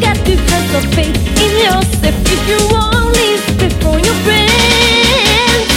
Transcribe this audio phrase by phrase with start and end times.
[0.00, 2.58] got to have faith in yourself if you
[3.14, 5.70] respect from your friends.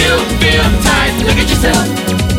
[0.00, 1.12] You feel tight.
[1.26, 1.86] Look at yourself.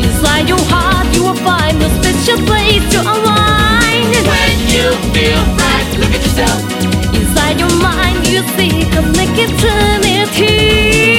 [0.00, 4.10] Inside your heart, you will find a special place to align.
[4.26, 6.60] When you feel right, look at yourself.
[7.14, 8.82] Inside your mind, you see
[9.38, 11.11] eternity.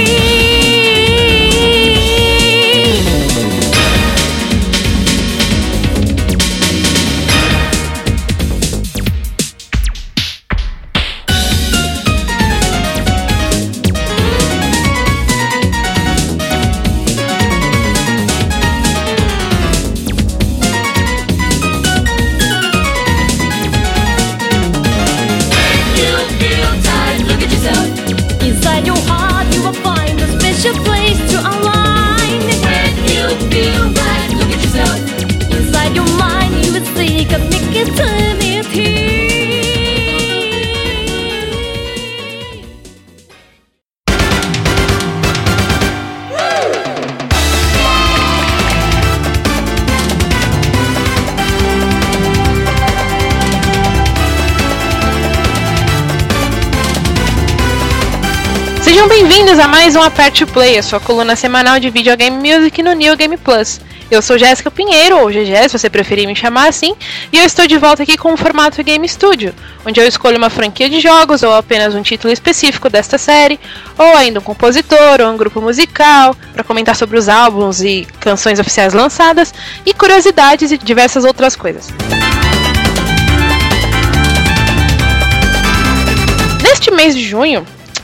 [59.54, 63.16] Bem-vindos a mais um Aperte Play, a sua coluna semanal de videogame music no New
[63.16, 63.80] Game Plus.
[64.10, 66.96] Eu sou Jéssica Pinheiro, ou GG, se você preferir me chamar assim,
[67.32, 69.54] e eu estou de volta aqui com o formato Game Studio,
[69.86, 73.60] onde eu escolho uma franquia de jogos ou apenas um título específico desta série,
[73.96, 78.58] ou ainda um compositor ou um grupo musical, para comentar sobre os álbuns e canções
[78.58, 79.54] oficiais lançadas,
[79.86, 81.90] e curiosidades e diversas outras coisas.
[86.64, 87.64] Neste mês de junho,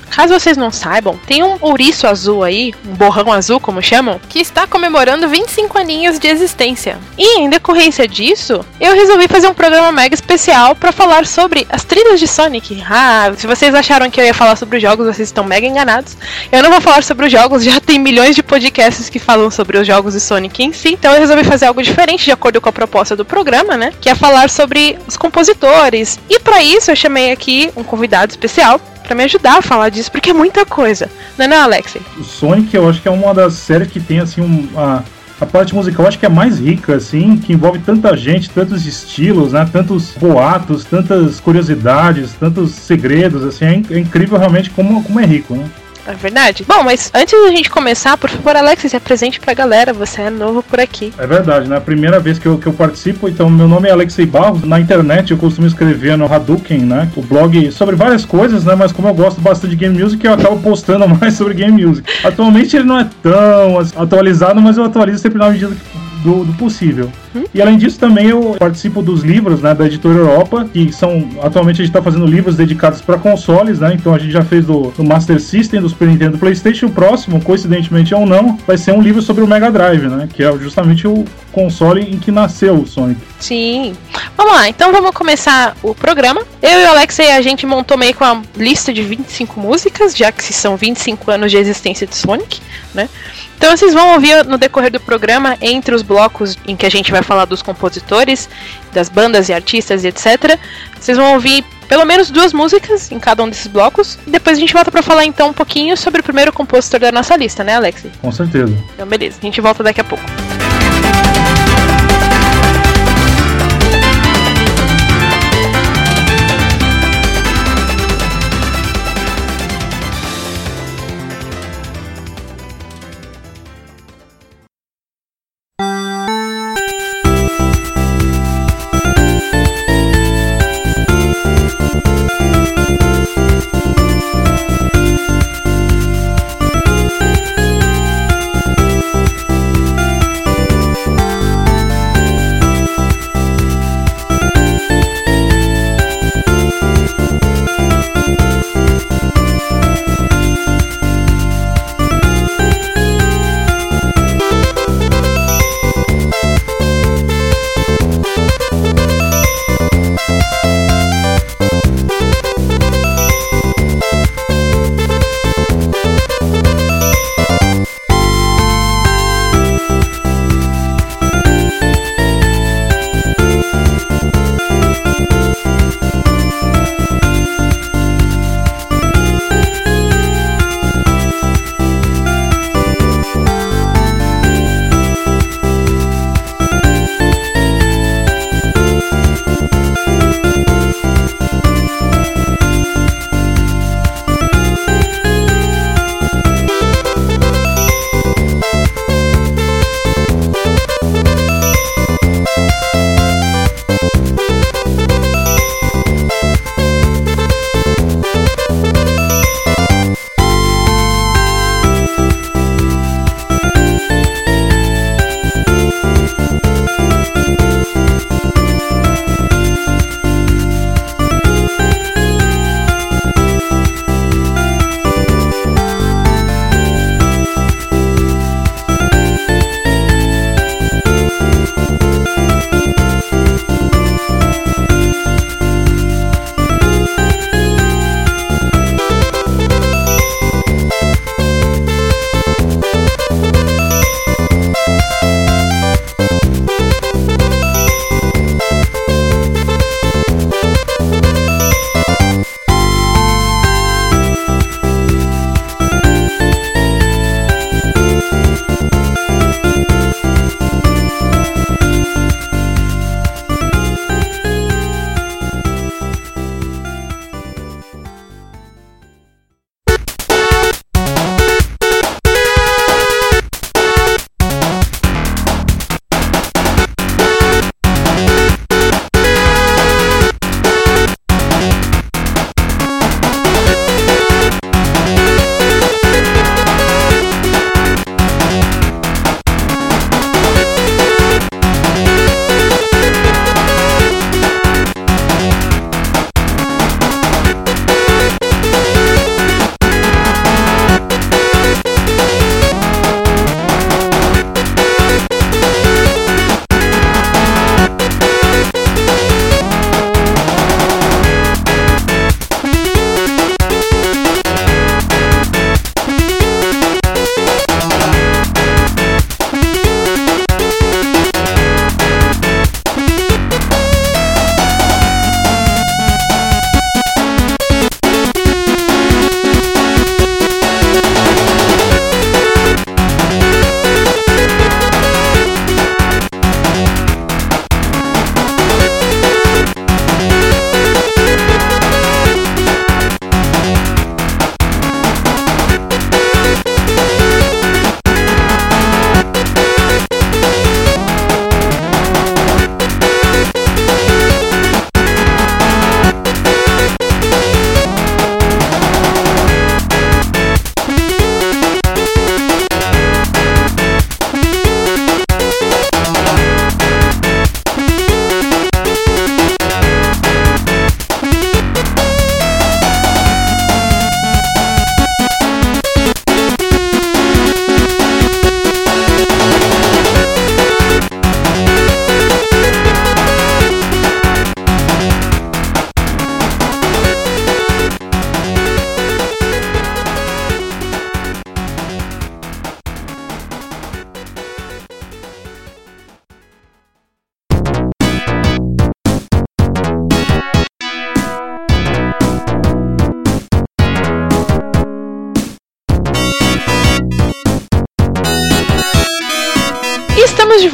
[0.09, 4.39] caso vocês não saibam, tem um ouriço azul aí, um borrão azul, como chamam, que
[4.39, 6.97] está comemorando 25 aninhos de existência.
[7.17, 11.83] E em decorrência disso, eu resolvi fazer um programa mega especial para falar sobre as
[11.83, 12.83] trilhas de Sonic.
[12.89, 16.17] Ah, se vocês acharam que eu ia falar sobre os jogos, vocês estão mega enganados.
[16.51, 19.77] Eu não vou falar sobre os jogos, já tem milhões de podcasts que falam sobre
[19.77, 20.93] os jogos de Sonic em si.
[20.93, 23.93] Então eu resolvi fazer algo diferente de acordo com a proposta do programa, né?
[23.99, 26.19] Que é falar sobre os compositores.
[26.29, 30.11] E para isso eu chamei aqui um convidado especial para me ajudar a falar disso,
[30.11, 31.09] porque é muita coisa.
[31.35, 31.99] Não é, não, Alexei?
[32.15, 35.03] O Sonic eu acho que é uma das séries que tem assim um, a,
[35.47, 39.67] parte musical acho que é mais rica assim, que envolve tanta gente, tantos estilos, né,
[39.71, 45.55] tantos boatos, tantas curiosidades, tantos segredos, assim, é, é incrível realmente como, como é rico,
[45.55, 45.65] né?
[46.09, 46.65] É verdade?
[46.67, 50.29] Bom, mas antes da gente começar, por favor, Alexei, se apresente pra galera, você é
[50.31, 51.13] novo por aqui.
[51.19, 51.77] É verdade, né?
[51.77, 54.63] A primeira vez que eu, que eu participo, então meu nome é Alexei Barros.
[54.63, 57.07] Na internet eu costumo escrever no Hadouken, né?
[57.15, 58.73] O blog sobre várias coisas, né?
[58.73, 62.09] Mas como eu gosto bastante de game music, eu acabo postando mais sobre game music.
[62.23, 65.75] Atualmente ele não é tão atualizado, mas eu atualizo sempre na medida
[66.23, 67.09] do, do possível.
[67.53, 71.81] E além disso também eu participo dos livros né, da editora Europa, que são atualmente
[71.81, 73.93] a gente está fazendo livros dedicados para consoles, né?
[73.93, 76.87] Então a gente já fez do, do Master System, do Super Nintendo, do PlayStation.
[76.87, 80.27] O próximo, coincidentemente ou não, vai ser um livro sobre o Mega Drive, né?
[80.31, 83.21] Que é justamente o console em que nasceu o Sonic.
[83.39, 83.95] Sim.
[84.35, 86.41] Vamos lá, então vamos começar o programa.
[86.61, 90.31] Eu e o Alexei, a gente montou meio com uma lista de 25 músicas, já
[90.31, 92.61] que são 25 anos de existência de Sonic,
[92.93, 93.09] né?
[93.59, 97.11] Então vocês vão ouvir no decorrer do programa, entre os blocos em que a gente
[97.11, 98.49] vai falar dos compositores,
[98.93, 100.57] das bandas e artistas e etc.
[100.97, 104.17] Vocês vão ouvir pelo menos duas músicas em cada um desses blocos.
[104.25, 107.11] E depois a gente volta pra falar então um pouquinho sobre o primeiro compositor da
[107.11, 108.09] nossa lista, né, Alexei?
[108.21, 108.73] Com certeza.
[108.95, 110.23] Então beleza, a gente volta daqui a pouco.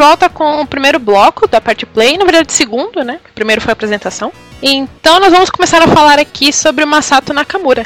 [0.05, 3.19] Volta com o primeiro bloco da parte play, na verdade, segundo, né?
[3.31, 4.31] O primeiro foi a apresentação.
[4.61, 7.83] Então, nós vamos começar a falar aqui sobre o Masato Nakamura.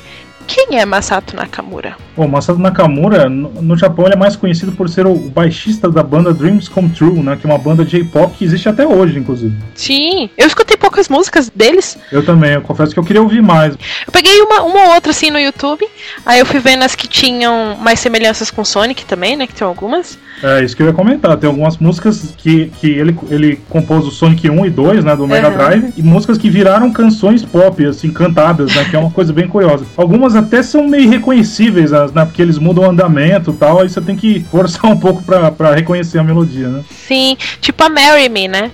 [0.49, 1.95] Quem é Masato Nakamura?
[2.17, 6.01] Bom, Masato Nakamura, no, no Japão, ele é mais conhecido por ser o baixista da
[6.01, 7.37] banda Dreams Come True, né?
[7.39, 9.55] Que é uma banda J-pop que existe até hoje, inclusive.
[9.75, 11.99] Sim, eu escutei poucas músicas deles.
[12.11, 13.75] Eu também, eu confesso que eu queria ouvir mais.
[14.07, 15.87] Eu peguei uma, uma ou outra assim no YouTube,
[16.25, 19.45] aí eu fui vendo as que tinham mais semelhanças com Sonic também, né?
[19.45, 20.17] Que tem algumas.
[20.41, 21.37] É, isso que eu ia comentar.
[21.37, 25.27] Tem algumas músicas que, que ele, ele compôs o Sonic 1 e 2, né, do
[25.27, 25.57] Mega Uhum.
[25.57, 29.47] Drive, e músicas que viraram canções pop, assim, cantadas, né, que é uma coisa bem
[29.47, 29.85] curiosa.
[29.97, 34.00] Algumas até são meio reconhecíveis, né, porque eles mudam o andamento e tal, aí você
[34.00, 36.84] tem que forçar um pouco pra, pra reconhecer a melodia, né.
[36.90, 38.70] Sim, tipo a Marry Me, né?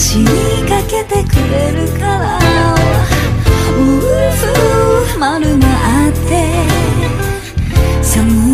[0.00, 0.26] 私に
[0.68, 2.38] かけてくれるから
[3.76, 3.80] う
[5.12, 6.26] ふ丸があって
[8.02, 8.53] 寒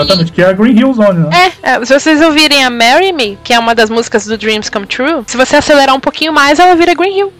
[0.00, 1.52] Exatamente, que é a Green Hill Zone, né.
[1.62, 4.68] É, é, se vocês ouvirem a Marry Me, que é uma das músicas do Dreams
[4.70, 7.32] Come True, se você acelerar um pouquinho mais, ela vira Green Hill.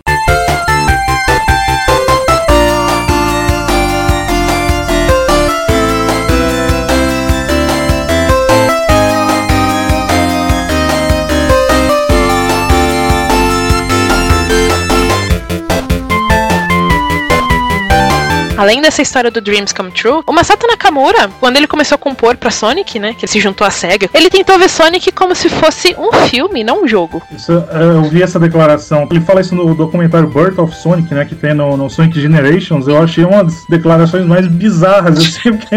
[18.60, 22.36] Além dessa história do Dreams Come True, o Masato Nakamura, quando ele começou a compor
[22.36, 25.48] pra Sonic, né, que ele se juntou à SEGA, ele tentou ver Sonic como se
[25.48, 27.22] fosse um filme, não um jogo.
[27.34, 29.08] Isso, é, eu vi essa declaração.
[29.10, 31.24] Ele fala isso no documentário Birth of Sonic, né?
[31.24, 32.86] Que tem no, no Sonic Generations.
[32.86, 35.76] Eu achei uma das declarações mais bizarras, assim, porque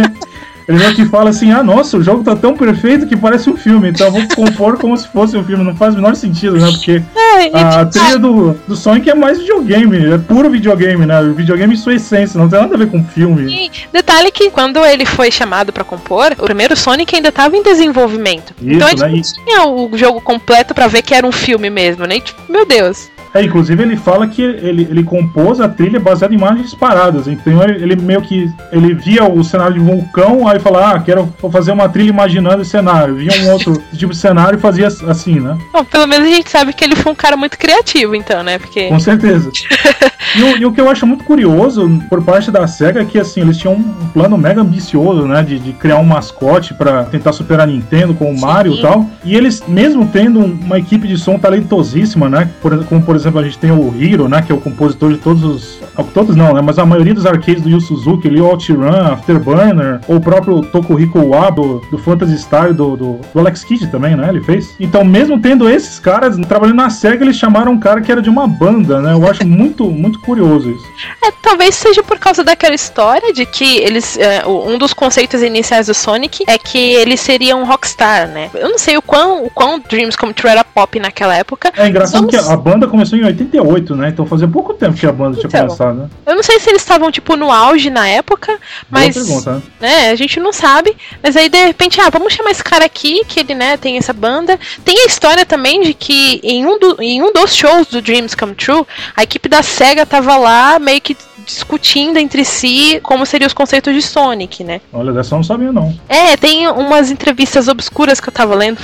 [0.67, 3.57] ele meio que fala assim: ah, nossa, o jogo tá tão perfeito que parece um
[3.57, 5.63] filme, então eu vou compor como se fosse um filme.
[5.63, 6.67] Não faz o menor sentido, né?
[6.71, 11.21] Porque É, a tipo, trilha do, do Sonic é mais videogame, é puro videogame, né?
[11.21, 13.51] O videogame em sua essência, não tem nada a ver com filme.
[13.51, 17.63] E detalhe que quando ele foi chamado pra compor, o primeiro Sonic ainda tava em
[17.63, 18.53] desenvolvimento.
[18.61, 19.09] Isso, então ele né?
[19.09, 22.17] não tinha o jogo completo pra ver que era um filme mesmo, né?
[22.17, 23.09] E, tipo, meu Deus.
[23.33, 27.27] É, inclusive ele fala que ele, ele compôs a trilha baseada em imagens paradas.
[27.27, 31.33] Então ele, meio que ele via o cenário de um vulcão, aí fala, ah, quero
[31.51, 33.15] fazer uma trilha imaginando esse cenário.
[33.15, 35.57] Via um outro tipo de cenário e fazia assim, né?
[35.71, 38.57] Bom, pelo menos a gente sabe que ele foi um cara muito criativo, então, né?
[38.59, 38.87] Porque.
[38.87, 39.49] Com certeza.
[40.35, 43.19] E o, e o que eu acho muito curioso por parte da SEGA é que
[43.19, 45.43] assim, eles tinham um plano mega ambicioso, né?
[45.43, 49.05] De, de criar um mascote pra tentar superar a Nintendo com o Mario e tal.
[49.23, 52.49] E eles, mesmo tendo um- uma equipe de som talentosíssima, né?
[52.61, 54.41] Por, como por exemplo, a gente tem o Hiro, né?
[54.41, 55.83] Que é o compositor de todos os.
[56.13, 56.61] Todos não, né?
[56.61, 60.61] Mas a maioria dos arcades do Yu Suzuki, ali, o OutRun, Afterburner, ou o próprio
[60.61, 64.29] Tokuhiko Wabo do Phantasy Star do, do, do Alex Kidd também, né?
[64.29, 64.75] Ele fez.
[64.79, 68.29] Então, mesmo tendo esses caras trabalhando na SEGA, eles chamaram um cara que era de
[68.29, 69.13] uma banda, né?
[69.13, 70.85] Eu acho muito, muito curioso isso.
[71.23, 74.17] É, talvez seja por causa daquela história de que eles.
[74.17, 78.49] é, um dos conceitos iniciais do Sonic é que ele seria um rockstar, né?
[78.53, 81.71] Eu não sei o quão, o quão Dreams Come True era pop naquela época.
[81.75, 84.09] É engraçado que a banda começou em 88, né?
[84.09, 85.61] Então fazia pouco tempo que a banda tinha Então.
[85.67, 86.09] começado, né?
[86.25, 89.13] Eu não sei se eles estavam, tipo, no auge na época, Boa mas.
[89.15, 89.61] pergunta, né?
[89.79, 90.95] né, a gente não sabe.
[91.21, 94.13] Mas aí, de repente, ah, vamos chamar esse cara aqui, que ele, né, tem essa
[94.13, 94.59] banda.
[94.83, 98.35] Tem a história também de que em um, do- em um dos shows do Dreams
[98.35, 101.15] Come True, a equipe da SEGA tava lá meio que
[101.45, 104.81] discutindo entre si como seriam os conceitos de Sonic, né?
[104.91, 105.97] Olha, dessa eu não sabia, não.
[106.07, 108.79] É, tem umas entrevistas obscuras que eu tava lendo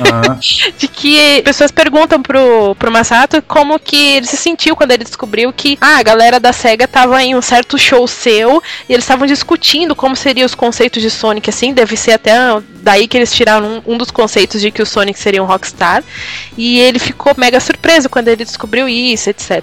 [0.00, 0.38] Ah,
[0.78, 5.52] de que pessoas perguntam pro, pro Masato como que ele se sentiu quando ele descobriu
[5.52, 9.26] que ah, a galera da SEGA tava em um certo show seu e eles estavam
[9.26, 12.32] discutindo como seriam os conceitos de Sonic, assim, deve ser até
[12.82, 16.02] daí que eles tiraram um, um dos conceitos de que o Sonic seria um rockstar
[16.56, 19.62] e ele ficou mega surpreso quando ele descobriu isso, etc.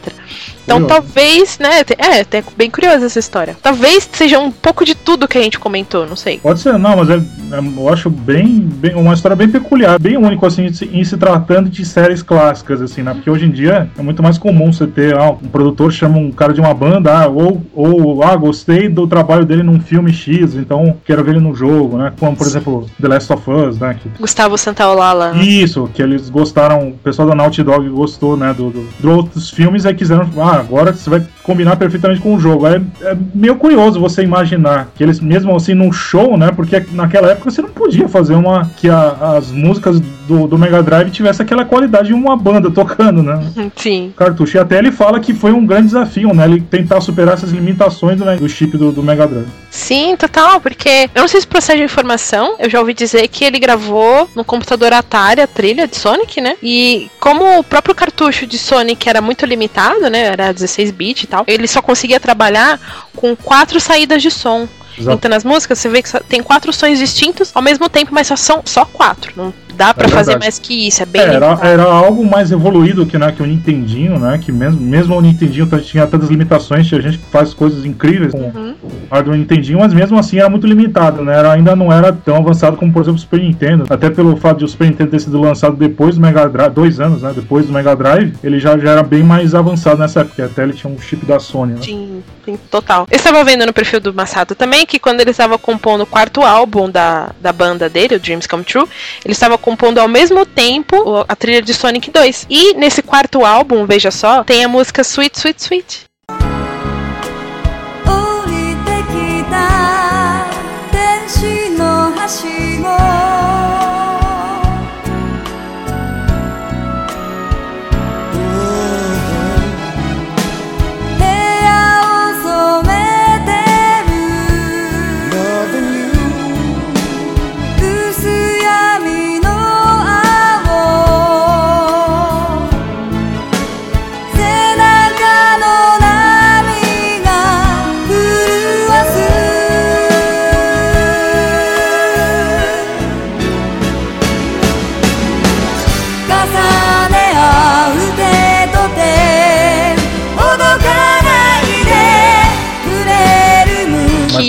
[0.76, 3.56] Então talvez, né, é, é bem curiosa essa história.
[3.62, 6.40] Talvez seja um pouco de tudo que a gente comentou, não sei.
[6.40, 8.96] pode ser, não, mas é, é- eu acho bem, bem.
[8.96, 13.14] Uma história bem peculiar, bem único, assim, em se, tratando de séries clássicas, assim, né?
[13.14, 16.32] Porque hoje em dia é muito mais comum você ter, ah, um produtor chama um
[16.32, 20.56] cara de uma banda, ah, ou, ou, ah, gostei do trabalho dele num filme X,
[20.56, 22.14] então quero ver ele no jogo, né?
[22.20, 23.96] Como, por exemplo, The Last of Us, né?
[24.02, 25.36] Que Gustavo Santaolala.
[25.38, 29.50] Isso, que eles gostaram, o pessoal da Naughty Dog gostou, né, do, do, de outros
[29.50, 32.68] filmes, aí quiseram, ah, agora você vai combinar perfeitamente com o jogo.
[32.68, 36.52] É, é meio curioso você imaginar que eles, mesmo assim, num show, né?
[36.56, 38.70] Porque naquela época você não podia fazer uma.
[38.78, 43.24] que a, as músicas do, do Mega Drive tivesse aquela qualidade de uma banda tocando,
[43.24, 43.42] né?
[43.76, 44.14] Sim.
[44.16, 44.58] Cartucho.
[44.58, 46.46] E até ele fala que foi um grande desafio, né?
[46.46, 49.48] Ele tentar superar essas limitações do, do chip do, do Mega Drive.
[49.72, 53.44] Sim, total, porque eu não sei se procede a informação, eu já ouvi dizer que
[53.44, 56.56] ele gravou no computador Atari a trilha de Sonic, né?
[56.62, 60.26] E como o próprio cartucho de Sonic era muito limitado, né?
[60.26, 64.68] Era 16 bit e tal, ele só conseguia trabalhar com quatro saídas de som.
[65.00, 65.18] Exato.
[65.18, 68.36] Então nas músicas você vê que tem quatro sons distintos ao mesmo tempo, mas só
[68.36, 69.32] são só quatro.
[69.36, 72.52] Não dá pra É fazer mais que isso, é bem É, era, era algo mais
[72.52, 74.38] evoluído que, né, que o Nintendinho, né?
[74.38, 78.40] Que mesmo, mesmo o Nintendinho tinha tantas limitações, tinha gente que faz coisas incríveis com
[78.50, 78.76] Uhum.
[78.84, 81.34] o hardware Nintendinho, mas mesmo assim era muito limitado, né?
[81.38, 83.86] Era, ainda não era tão avançado como, por exemplo, o Super Nintendo.
[83.90, 87.00] Até pelo fato de o Super Nintendo ter sido lançado depois do Mega Drive, dois
[87.00, 87.32] anos, né?
[87.34, 90.74] Depois do Mega Drive, ele já, já era bem mais avançado nessa época, até ele
[90.74, 91.80] tinha um chip da Sony, né?
[91.82, 93.08] Sim, sim, total.
[93.10, 96.42] Eu estava vendo no perfil do Masato também que quando ele estava compondo o quarto
[96.42, 98.88] álbum da, da banda dele, o Dreams Come True,
[99.24, 102.48] ele estava compondo ao mesmo tempo a trilha de Sonic 2.
[102.50, 106.09] E nesse quarto álbum, veja só, tem a música Sweet Sweet Sweet.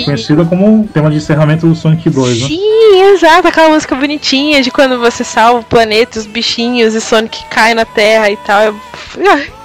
[0.05, 2.47] Conhecida como tema de encerramento do Sonic 2, né?
[2.47, 7.43] Sim, exato, aquela música bonitinha de quando você salva o planeta, os bichinhos e Sonic
[7.49, 8.61] cai na Terra e tal.
[8.63, 8.75] Eu...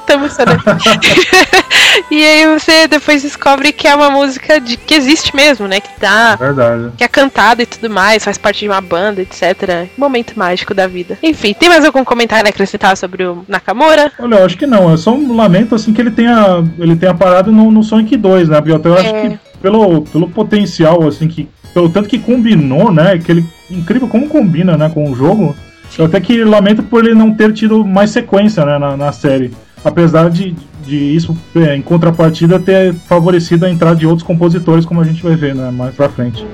[2.10, 5.80] E aí você depois descobre que é uma música de que existe mesmo, né?
[5.80, 6.92] Que tá Verdade.
[6.96, 9.88] que é cantada e tudo mais, faz parte de uma banda, etc.
[9.96, 11.18] Momento mágico da vida.
[11.22, 14.12] Enfim, tem mais algum comentário a acrescentar sobre o Nakamura?
[14.18, 14.90] Olha, eu acho que não.
[14.90, 18.56] Eu só lamento assim que ele tenha, ele tenha parado no, no Sonic 2, né?
[18.56, 19.28] Porque eu até acho É.
[19.30, 21.48] que pelo, pelo potencial, assim, que.
[21.72, 23.18] Pelo tanto que combinou, né?
[23.18, 23.44] Que ele.
[23.70, 25.56] Incrível como combina, né, com o jogo.
[25.98, 29.52] Eu até que lamento por ele não ter tido mais sequência né, na, na série.
[29.86, 30.52] Apesar de,
[30.84, 35.22] de isso, é, em contrapartida, ter favorecido a entrada de outros compositores, como a gente
[35.22, 36.44] vai ver né, mais pra frente.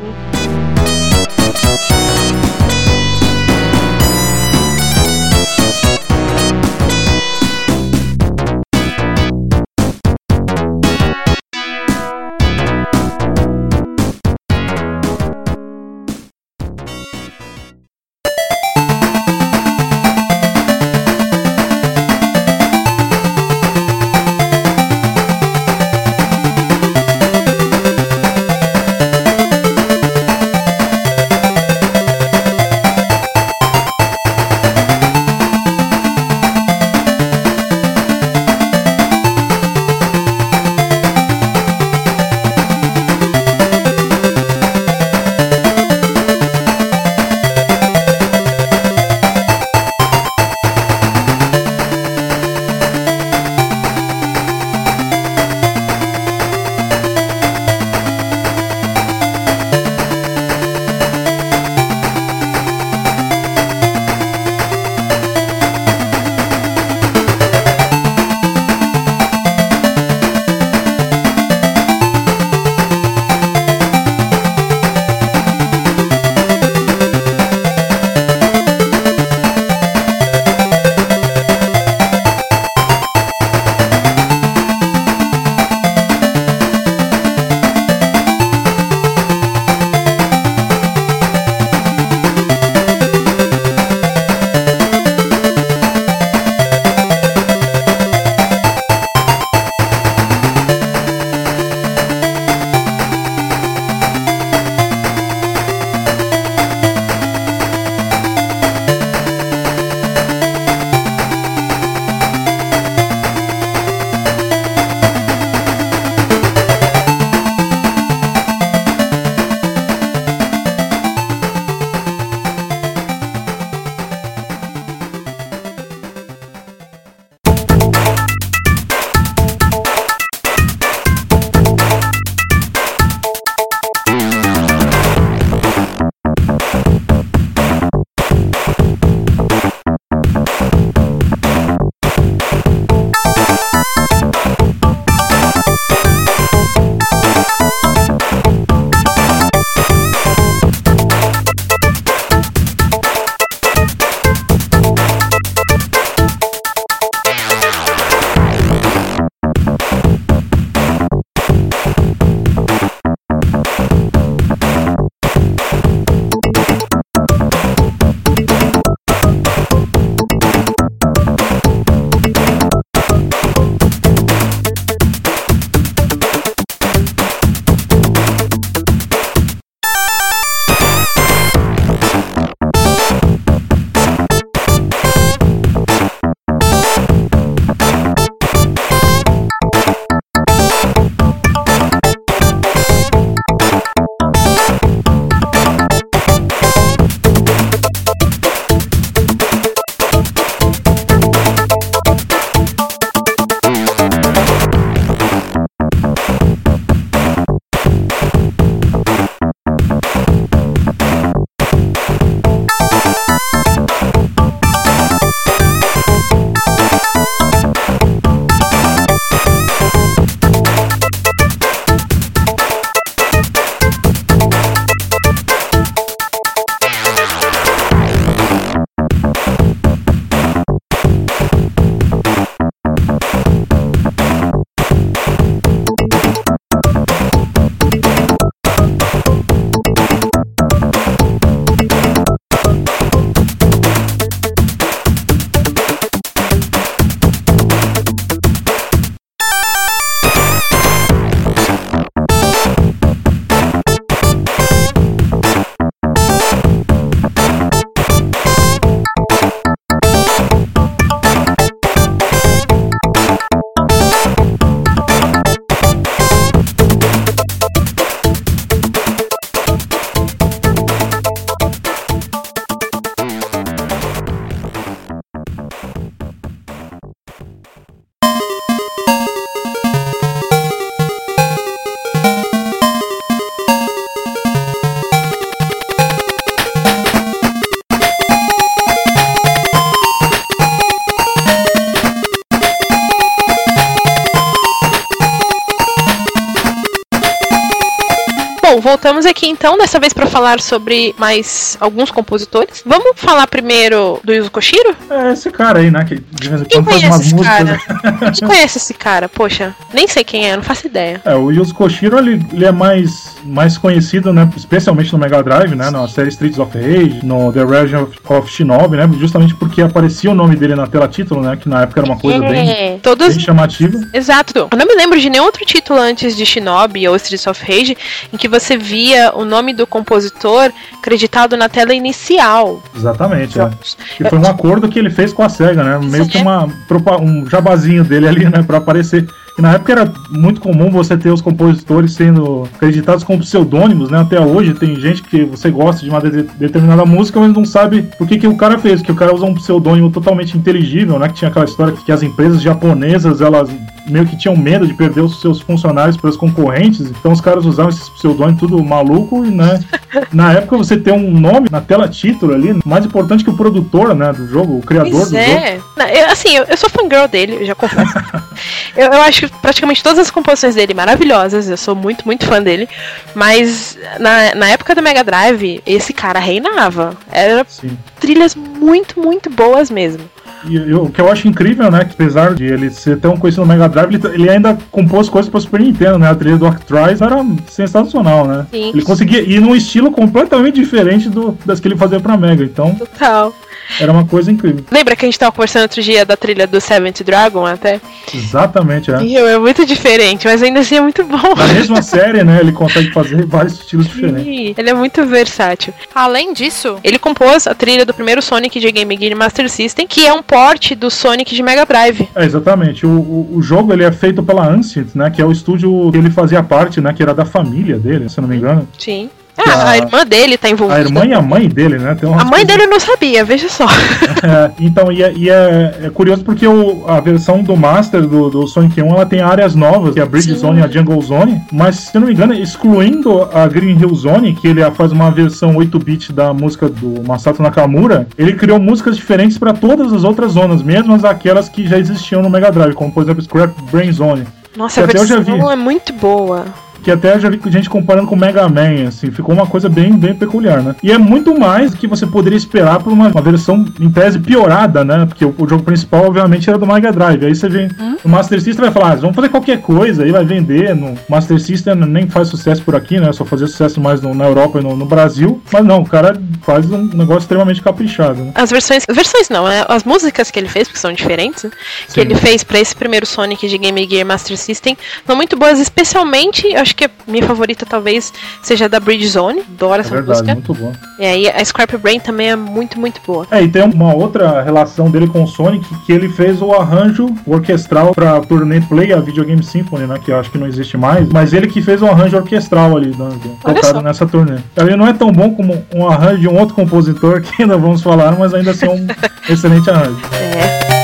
[298.81, 302.83] Voltamos aqui então, dessa vez para falar sobre mais alguns compositores.
[302.87, 304.95] Vamos falar primeiro do Yuzo Koshiro?
[305.11, 306.05] É esse cara aí, né?
[306.05, 307.83] Que de vez em quando faz umas esse músicas.
[307.87, 308.33] cara?
[308.33, 309.29] Quem conhece esse cara?
[309.29, 311.21] Poxa, nem sei quem é, não faço ideia.
[311.25, 314.49] É, o Yuzo Koshiro ele, ele é mais, mais conhecido, né?
[314.57, 315.91] Especialmente no Mega Drive, né?
[315.91, 319.09] Na série Streets of Rage, no The Legend of, of Shinobi, né?
[319.19, 321.57] Justamente porque aparecia o nome dele na tela título, né?
[321.57, 323.29] Que na época era uma coisa bem, É, todos.
[323.29, 323.99] bem chamativa.
[324.13, 324.69] Exato.
[324.71, 327.97] Eu não me lembro de nenhum outro título antes de Shinobi ou Streets of Rage
[328.33, 330.71] em que você via o nome do compositor
[331.03, 332.83] creditado na tela inicial.
[332.97, 333.63] Exatamente, é.
[333.63, 333.97] Jogos.
[334.17, 335.99] Que foi um acordo que ele fez com a SEGA, né?
[336.03, 338.63] Meio que uma, propa- um jabazinho dele ali, né?
[338.63, 339.27] Pra aparecer.
[339.59, 344.21] E na época era muito comum você ter os compositores sendo acreditados como pseudônimos, né?
[344.21, 348.03] Até hoje tem gente que você gosta de uma de- determinada música, mas não sabe
[348.17, 349.03] por que, que o cara fez.
[349.03, 351.29] Que o cara usa um pseudônimo totalmente inteligível, né?
[351.29, 353.69] Que tinha aquela história que as empresas japonesas, elas
[354.07, 357.01] meio que tinham medo de perder os seus funcionários para os concorrentes.
[357.03, 359.81] Então os caras usavam esses pseudônimos tudo maluco e, né?
[360.33, 364.15] Na época você ter um nome na tela título ali, mais importante que o produtor,
[364.15, 364.33] né?
[364.33, 365.51] Do jogo, o criador Pois do jogo.
[365.51, 365.81] é.
[365.97, 368.13] Não, eu- assim, eu, eu sou fangirl dele, eu já confesso.
[368.97, 372.89] eu, eu acho praticamente todas as composições dele maravilhosas, eu sou muito, muito fã dele.
[373.35, 377.17] Mas na, na época do Mega Drive, esse cara reinava.
[377.31, 377.97] Era Sim.
[378.21, 380.25] trilhas muito, muito boas mesmo.
[380.69, 382.05] E eu- o que eu acho incrível, né?
[382.05, 385.51] Que apesar de ele ser tão conhecido no Mega Drive, ele, ele ainda compôs coisas
[385.51, 386.31] para Super Nintendo, né?
[386.31, 388.67] A trilha do Octrise era sensacional, né?
[388.71, 388.91] Sim.
[388.91, 392.63] Ele conseguia ir num estilo completamente diferente do, das que ele fazia pra Mega.
[392.65, 393.53] Então, Total.
[394.01, 394.85] Era uma coisa incrível.
[394.91, 398.01] Lembra que a gente tava conversando outro dia da trilha do Seventh Dragon até?
[398.35, 399.23] Exatamente, é.
[399.23, 401.55] E é muito diferente, mas ainda assim é muito bom.
[401.57, 402.61] Na mesma série, né?
[402.61, 404.45] Ele consegue fazer vários estilos diferentes.
[404.45, 405.93] Sim, Ele é muito versátil.
[406.15, 410.27] Além disso, Ele compôs a trilha do primeiro Sonic de Game Gear Master System, que
[410.27, 412.29] é um port do Sonic de Mega Drive.
[412.35, 413.07] É, exatamente.
[413.07, 415.31] O, o, o jogo ele é feito pela Ancient, né?
[415.31, 417.13] Que é o estúdio que ele fazia parte, né?
[417.13, 418.89] Que era da família dele, se eu não me engano.
[418.99, 419.31] Sim.
[419.59, 420.99] Ah, a- a irmã dele tá envolvida.
[420.99, 422.17] A irmã e a mãe dele, né?
[422.39, 423.87] A mãe dele eu não sabia, veja só.
[424.45, 428.51] É, então, e, é, e é- é curioso porque o- a versão do Master do,
[428.51, 430.59] do Sonic 1 ela tem áreas novas, que é a Bridge Sim.
[430.59, 434.13] Zone e a Jungle Zone, mas se eu não me engano, excluindo a Green Hill
[434.17, 439.17] Zone, que ele faz uma versão 8-bit da música do Masato Nakamura, ele criou músicas
[439.17, 442.95] diferentes para todas as outras zonas, mesmo as aquelas que já existiam no Mega Drive,
[442.95, 444.45] como por exemplo Scrap Brain Zone.
[444.77, 446.65] Nossa, a Que já versão é muito boa.
[447.03, 450.13] Que até já vi gente comparando com o Mega Man, assim, ficou uma coisa bem,
[450.13, 450.95] bem peculiar, né?
[451.03, 454.39] E é muito mais do que você poderia esperar por uma, uma versão, em tese,
[454.39, 455.27] piorada, né?
[455.27, 457.45] Porque o, o jogo principal, obviamente, era do Mega Drive.
[457.45, 457.89] Aí você vem
[458.25, 460.95] no Master System vai falar, ah, vamos fazer qualquer coisa, aí vai vender.
[460.95, 463.33] No Master System nem faz sucesso por aqui, né?
[463.33, 465.61] Só fazia sucesso mais no- na Europa e no, no Brasil.
[465.73, 468.53] Mas não, o cara faz um negócio extremamente caprichado, né?
[468.55, 469.05] As versões.
[469.11, 469.85] Versões não, né?
[469.89, 471.71] As músicas que ele fez, porque são diferentes, né?
[472.13, 475.81] Que ele fez pra esse primeiro Sonic de Game Gear Master System, são muito boas,
[475.81, 479.61] especialmente, eu acho que a minha favorita talvez seja a da Bridge Zone.
[479.61, 480.55] Adoro É essa verdade, música.
[480.55, 480.93] muito bom.
[481.19, 483.47] E aí a Scrap Brain também é muito, muito boa.
[483.51, 487.35] É, e tem uma outra relação dele com o Sonic, que ele fez o arranjo
[487.47, 490.19] orquestral pra turnê Play, a Video Game Symphony, né?
[490.23, 491.29] Que eu acho que não existe mais.
[491.31, 493.31] Mas ele que fez o arranjo orquestral ali, né,
[493.63, 494.03] tocado só.
[494.03, 494.59] nessa turnê.
[494.77, 498.03] Ele não é tão bom como um arranjo de um outro compositor, que ainda vamos
[498.03, 499.07] falar, mas ainda assim é um
[499.49, 500.21] excelente arranjo.
[500.35, 501.02] É.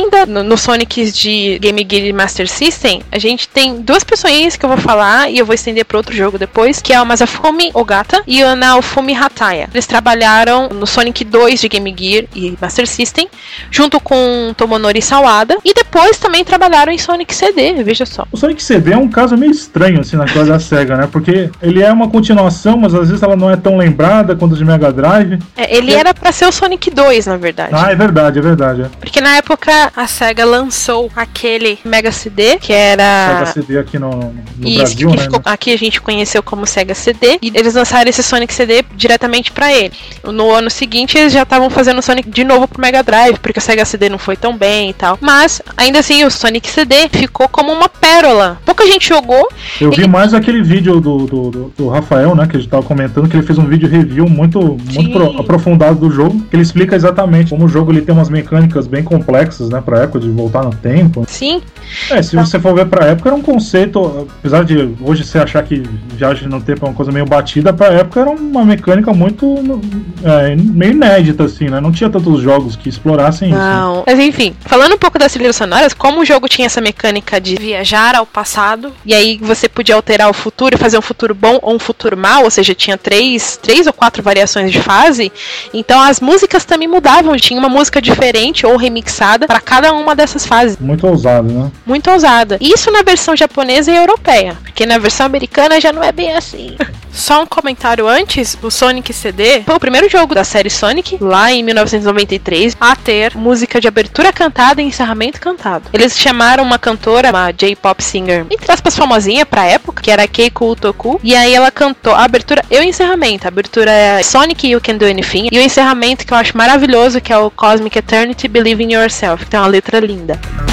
[0.00, 4.64] Ainda no, no Sonic de Game Gear Master System, a gente tem duas pessoinhas que
[4.64, 7.70] eu vou falar e eu vou estender para outro jogo depois, que é o Masafumi
[7.74, 9.68] Ogata e o Naofumi Hataya.
[9.72, 13.28] Eles trabalharam no Sonic 2 de Game Gear e Master System,
[13.70, 18.26] junto com Tomonori Sawada, e depois também trabalharam em Sonic CD, veja só.
[18.30, 21.08] O Sonic CD é um caso meio estranho, assim, na coisa da SEGA, né?
[21.10, 24.64] Porque ele é uma continuação, mas às vezes ela não é tão lembrada quanto de
[24.64, 25.38] Mega Drive.
[25.56, 27.70] É, ele era para ser o Sonic 2, na verdade.
[27.72, 28.82] Ah, é verdade, é verdade.
[28.82, 28.84] É.
[28.98, 33.38] Porque na época a SEGA lançou aquele Mega CD, que era.
[33.46, 35.22] SEGA CD aqui no, no- Isso, Brasil, que né?
[35.24, 39.50] ficou- aqui a gente conheceu como Sega CD, e eles lançaram esse Sonic CD diretamente
[39.50, 39.92] pra ele.
[40.24, 43.62] No ano seguinte, eles já estavam fazendo Sonic de novo pro Mega Drive, porque o
[43.62, 45.16] Sega CD não foi tão bem e tal.
[45.22, 48.58] Mas, ainda assim, o Sonic CD ficou como uma pérola.
[48.66, 49.48] Pouca gente jogou,
[49.80, 52.46] Eu vi Ele- mais aquele vídeo do, do, do- do Rafael, né?
[52.46, 54.60] Que a gente tava comentando, que ele fez um vídeo review muito,
[54.92, 58.28] muito pro- aprofundado do jogo, que ele explica exatamente como o jogo ele tem umas
[58.28, 59.70] mecânicas bem complexas, né?
[59.70, 59.82] né?
[59.84, 61.24] Pra de voltar no tempo.
[61.28, 61.62] Sim,
[62.10, 65.62] É, se você for ver pra época, era um conceito, apesar de hoje você achar
[65.62, 65.82] que
[66.14, 69.80] viagem no tempo é uma coisa meio batida, pra época era uma mecânica muito
[70.22, 71.80] é, meio inédita, assim, né?
[71.80, 73.58] Não tinha tantos jogos que explorassem isso.
[73.58, 74.04] Não.
[74.06, 77.56] Mas enfim, falando um pouco das trilhas sonoras, como o jogo tinha essa mecânica de
[77.56, 81.58] viajar ao passado, e aí você podia alterar o futuro e fazer um futuro bom
[81.62, 85.32] ou um futuro mal, ou seja, tinha três, três ou quatro variações de fase,
[85.74, 90.46] então as músicas também mudavam, tinha uma música diferente ou remixada para cada uma dessas
[90.46, 90.76] fases.
[90.78, 91.70] Muito ousado, né?
[91.86, 92.58] Muito ousada.
[92.60, 96.76] Isso na versão japonesa e europeia, porque na versão americana já não é bem assim.
[97.12, 101.52] Só um comentário antes, o Sonic CD foi o primeiro jogo da série Sonic, lá
[101.52, 105.90] em 1993, a ter música de abertura cantada e encerramento cantado.
[105.92, 110.70] Eles chamaram uma cantora, uma J-pop singer, entre aspas, famosinha pra época, que era Keiko
[110.70, 113.46] Utoku, e aí ela cantou a abertura e o encerramento.
[113.46, 117.20] A abertura é Sonic You Can Do Anything, e o encerramento que eu acho maravilhoso,
[117.20, 120.69] que é o Cosmic Eternity Believe in Yourself, que tem uma letra linda.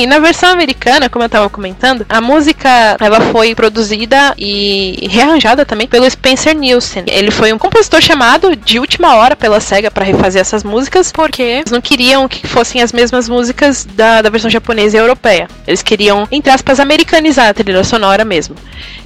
[0.00, 5.66] Enfim, na versão americana, como eu tava comentando, a música ela foi produzida e rearranjada
[5.66, 7.04] também pelo Spencer Nielsen.
[7.06, 11.42] Ele foi um compositor chamado de última hora pela SEGA para refazer essas músicas, porque
[11.42, 15.48] eles não queriam que fossem as mesmas músicas da, da versão japonesa e europeia.
[15.66, 18.56] Eles queriam, entre aspas, americanizar a trilha sonora mesmo.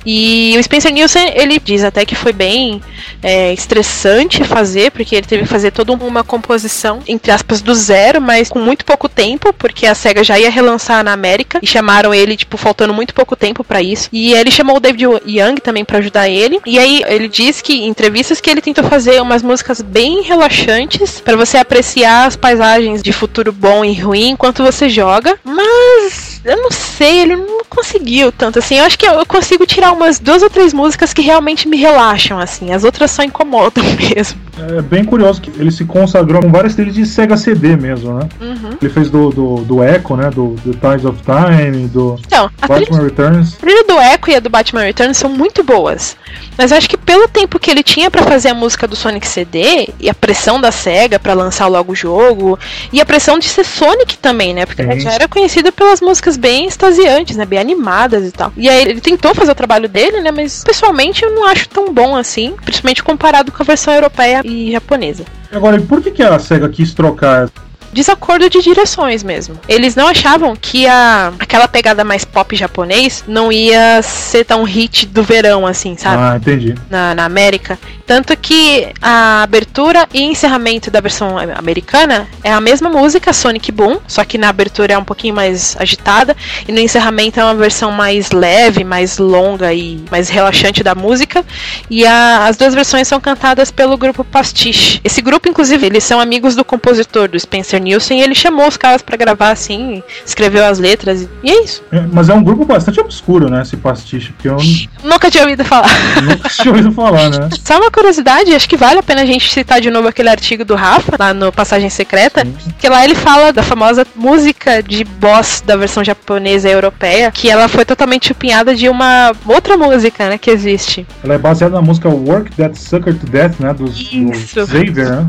[0.05, 2.83] E o Spencer Nielsen, ele diz até que foi bem
[3.23, 8.21] é, estressante fazer, porque ele teve que fazer toda uma composição, entre aspas, do zero,
[8.21, 12.12] mas com muito pouco tempo, porque a SEGA já ia relançar na América e chamaram
[12.12, 14.09] ele, tipo, faltando muito pouco tempo para isso.
[14.12, 16.61] E ele chamou o David Young também para ajudar ele.
[16.67, 21.21] E aí ele diz que em entrevistas que ele tentou fazer umas músicas bem relaxantes
[21.21, 26.57] para você apreciar as paisagens de futuro bom e ruim enquanto você joga, mas eu
[26.57, 28.76] não sei, ele não conseguiu tanto assim.
[28.76, 32.38] Eu acho que eu consigo tirar umas duas ou três músicas que realmente me relaxam
[32.38, 32.72] assim.
[32.72, 33.83] As outras só incomodam
[34.14, 34.43] mesmo.
[34.59, 38.29] É bem curioso que ele se consagrou com várias trilhas de Sega CD mesmo, né?
[38.40, 38.77] Uhum.
[38.81, 40.31] Ele fez do, do, do Echo, né?
[40.31, 43.55] Do The Tides of Time, do Então, a trilha Batman Returns.
[43.55, 46.17] A trilha do Echo e a do Batman Returns são muito boas.
[46.57, 49.27] Mas eu acho que pelo tempo que ele tinha pra fazer a música do Sonic
[49.27, 52.59] CD e a pressão da SEGA pra lançar logo o jogo
[52.93, 54.64] e a pressão de ser Sonic também, né?
[54.67, 54.90] Porque Sim.
[54.90, 57.45] ele já era conhecido pelas músicas bem extasiantes, né?
[57.45, 58.53] Bem animadas e tal.
[58.57, 60.31] E aí ele tentou fazer o trabalho dele, né?
[60.31, 64.72] Mas pessoalmente eu não acho tão bom assim, principalmente comparado com a versão europeia e
[64.72, 65.24] japonesa.
[65.50, 67.48] Agora, por que, que a SEGA quis trocar?
[67.94, 69.59] Desacordo de direções mesmo.
[69.68, 75.07] Eles não achavam que a aquela pegada mais pop japonês não ia ser tão hit
[75.07, 76.22] do verão assim, sabe?
[76.22, 76.74] Ah, entendi.
[76.90, 77.78] Na, na América.
[78.07, 83.98] Tanto que a abertura e encerramento da versão americana é a mesma música, Sonic Boom,
[84.07, 86.37] só que na abertura é um pouquinho mais agitada
[86.68, 91.42] e no encerramento é uma versão mais leve, mais longa e mais relaxante da música.
[91.88, 95.00] E a- as duas versões são cantadas pelo grupo Pastiche.
[95.02, 98.77] Esse grupo, inclusive, eles são amigos do compositor, do Spencer Nielsen, e ele chamou os
[98.77, 101.83] caras pra gravar assim, escreveu as letras e, é isso.
[101.92, 103.62] É, mas é um grupo bastante obscuro, né?
[103.62, 104.57] Esse pastiche, porque eu
[105.05, 105.88] Nunca tinha ouvido falar.
[106.23, 107.49] nunca tinha ouvido falar, né?
[107.62, 110.64] Só uma curiosidade, acho que vale a pena a gente citar de novo aquele artigo
[110.64, 112.47] do Rafa, lá no Passagem Secreta,
[112.79, 117.49] que lá ele fala da famosa música de boss da versão japonesa e europeia, que
[117.51, 121.07] ela foi totalmente chupinhada de uma outra música, né, que existe.
[121.23, 123.73] Ela é baseada na música Work That Sucker to Death, né?
[123.75, 124.66] Do, do Isso.
[124.66, 125.27] Xavier, né?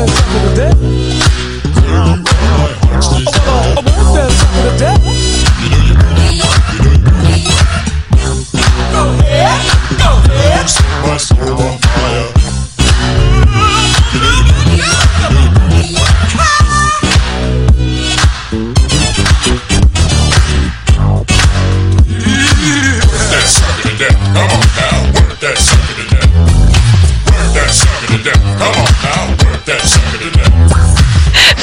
[0.00, 0.68] You to do.
[11.04, 11.81] My soul on fire.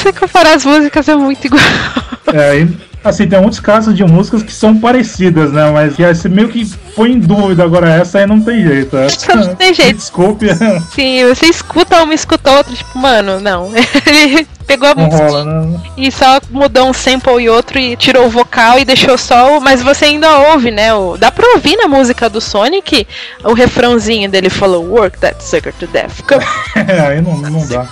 [0.02, 1.62] Se comparar as músicas é muito igual.
[2.32, 2.68] É, e,
[3.02, 5.68] assim, tem muitos casos de músicas que são parecidas, né?
[5.72, 8.96] Mas que você meio que põe em dúvida agora essa aí não tem jeito.
[8.96, 9.96] Essa, Não tem jeito.
[9.96, 10.46] Desculpe,
[10.94, 13.72] Sim, você escuta uma, escuta outra, tipo, mano, não.
[14.06, 15.80] Ele pegou a não música rola, né?
[15.96, 19.60] e só mudou um sample e outro e tirou o vocal e deixou só o.
[19.60, 20.94] Mas você ainda ouve, né?
[20.94, 23.08] O, dá pra ouvir na música do Sonic
[23.42, 26.20] o refrãozinho dele falou: Work that sucker to death.
[26.28, 26.44] Come
[26.76, 27.88] É, aí não, não dá.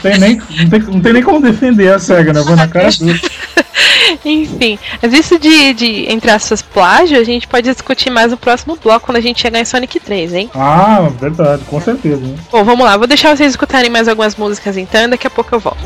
[0.00, 2.40] Tem nem, não tem, não tem nem como defender a SEGA, né?
[2.42, 3.20] Vou na cara dele.
[4.24, 8.76] Enfim, mas isso de, de, entre aspas, plágio, a gente pode discutir mais no próximo
[8.76, 10.50] bloco quando a gente chegar em Sonic 3, hein?
[10.54, 12.20] Ah, verdade, com certeza.
[12.20, 12.34] Né?
[12.50, 15.60] Bom, vamos lá, vou deixar vocês escutarem mais algumas músicas então, daqui a pouco eu
[15.60, 15.78] volto.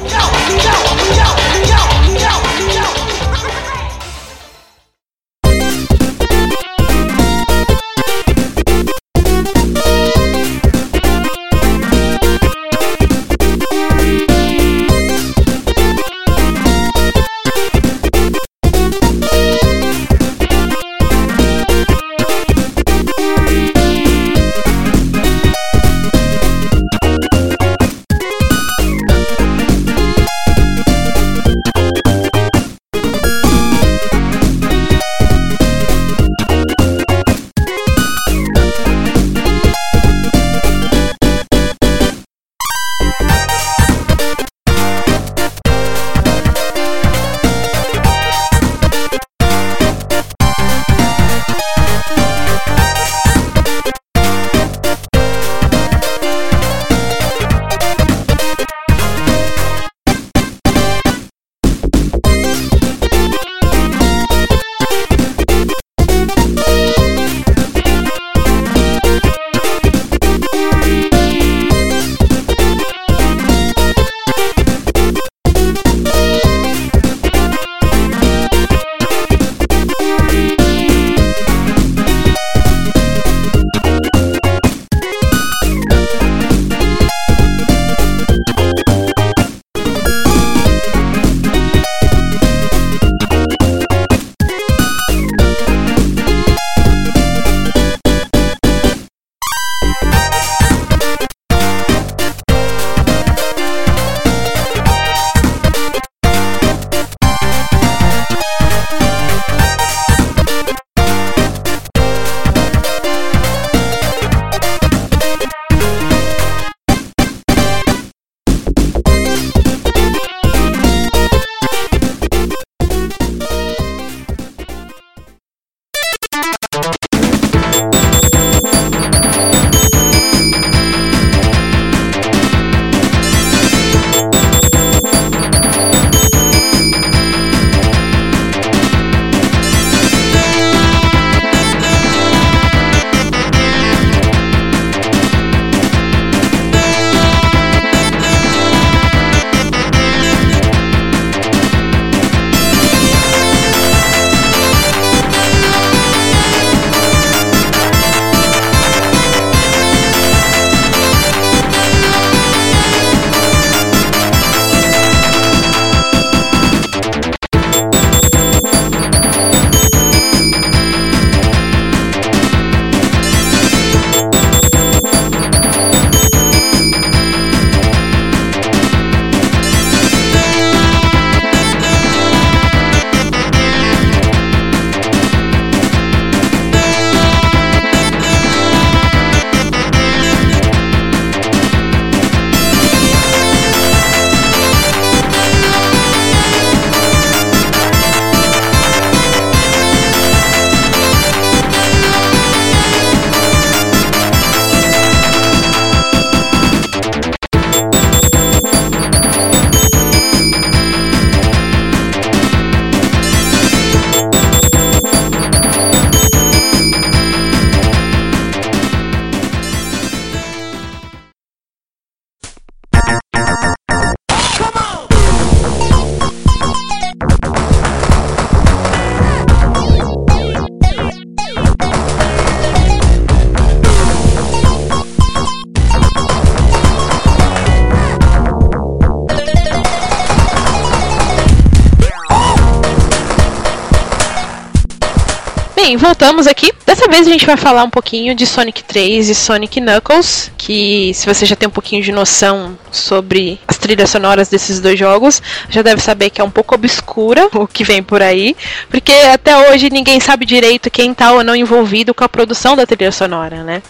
[245.94, 246.72] Bem, voltamos aqui.
[246.84, 251.14] Dessa vez a gente vai falar um pouquinho de Sonic 3 e Sonic Knuckles, que
[251.14, 255.82] se você já tem um pouquinho de noção sobre trilhas sonoras desses dois jogos, já
[255.82, 258.56] deve saber que é um pouco obscura o que vem por aí,
[258.88, 262.86] porque até hoje ninguém sabe direito quem tá ou não envolvido com a produção da
[262.86, 263.82] trilha sonora, né?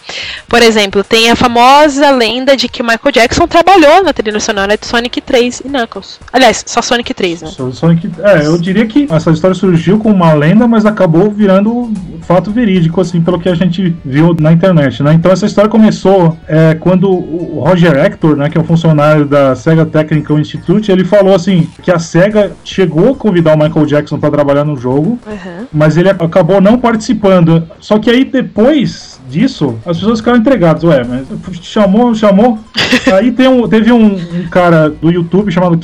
[0.49, 4.85] Por exemplo, tem a famosa lenda de que Michael Jackson trabalhou na trilha sonora de
[4.85, 6.19] Sonic 3 e Knuckles.
[6.33, 7.51] Aliás, só Sonic 3, né?
[7.71, 11.91] Sonic, é, eu diria que essa história surgiu com uma lenda, mas acabou virando
[12.23, 15.13] fato verídico, assim, pelo que a gente viu na internet, né?
[15.13, 19.55] Então essa história começou é, quando o Roger Hector, né, que é um funcionário da
[19.55, 24.17] Sega Technical Institute, ele falou assim que a Sega chegou a convidar o Michael Jackson
[24.19, 25.67] para trabalhar no jogo, Uhum.
[25.71, 27.63] mas ele acabou não participando.
[27.79, 30.83] Só que aí depois disso, as pessoas ficaram entregadas.
[30.83, 31.27] Ué, mas
[31.61, 32.59] chamou, chamou.
[33.17, 35.77] aí tem um, teve um, um cara do YouTube chamado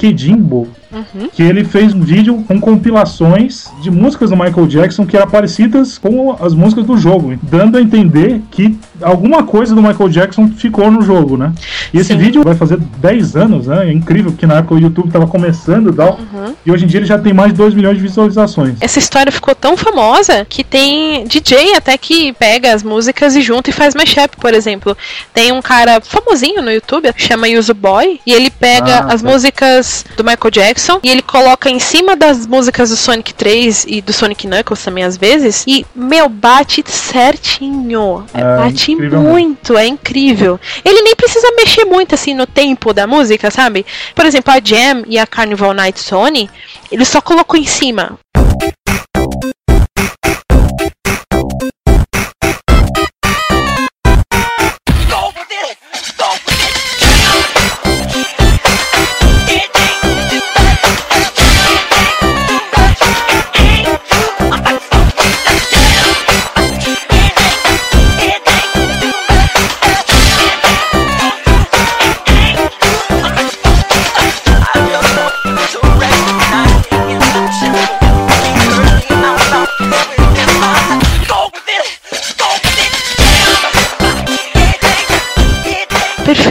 [0.92, 1.32] Kejimbo.
[1.32, 5.98] Que ele fez um vídeo com compilações de músicas do Michael Jackson que eram parecidas
[5.98, 10.92] com as músicas do jogo, dando a entender que alguma coisa do Michael Jackson ficou
[10.92, 11.54] no jogo, né?
[11.94, 12.18] E esse Sim.
[12.18, 13.88] vídeo vai fazer 10 anos, né?
[13.90, 16.20] É incrível, porque na época o YouTube estava começando e tal.
[16.66, 18.76] E hoje em dia ele já tem mais de 2 milhões de visualizações.
[18.82, 23.70] Essa história ficou tão famosa que tem DJ até que pega as músicas e junta
[23.70, 24.96] e faz mashup, por exemplo.
[25.34, 29.30] Tem um cara famosinho no YouTube, chama Yuzu Boy, e ele pega Ah, as tá.
[29.30, 34.02] músicas do Michael Jackson e ele coloca em cima das músicas do Sonic 3 e
[34.02, 38.26] do Sonic Knuckles também às vezes, e meu, bate certinho.
[38.34, 40.60] É, É, bate muito, é incrível.
[40.84, 43.86] Ele nem precisa mexer muito assim no tempo da música, sabe?
[44.16, 46.50] Por exemplo, a Jam e a Carnival Night Sony,
[46.92, 48.18] ele só colocou em cima.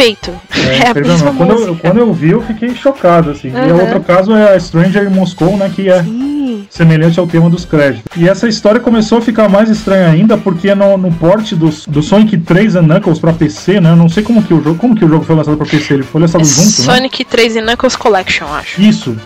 [0.01, 0.33] Perfeito.
[0.57, 1.35] É, É, não.
[1.35, 3.49] quando, eu, quando eu vi, eu fiquei chocado, assim.
[3.49, 3.75] E Aham.
[3.75, 5.71] o outro caso é a Stranger in Moscow, né?
[5.75, 6.67] Que é Sim.
[6.71, 8.05] semelhante ao tema dos créditos.
[8.17, 12.03] E essa história começou a ficar mais estranha ainda, porque no, no port do, do
[12.03, 13.91] Sonic 3 and Knuckles pra PC, né?
[13.91, 14.79] Eu não sei como que o jogo.
[14.79, 15.95] Como que o jogo foi lançado pra PC?
[15.95, 16.95] Ele foi lançado É junto, né?
[16.95, 18.81] Sonic 3 e Knuckles Collection, acho.
[18.81, 19.17] Isso.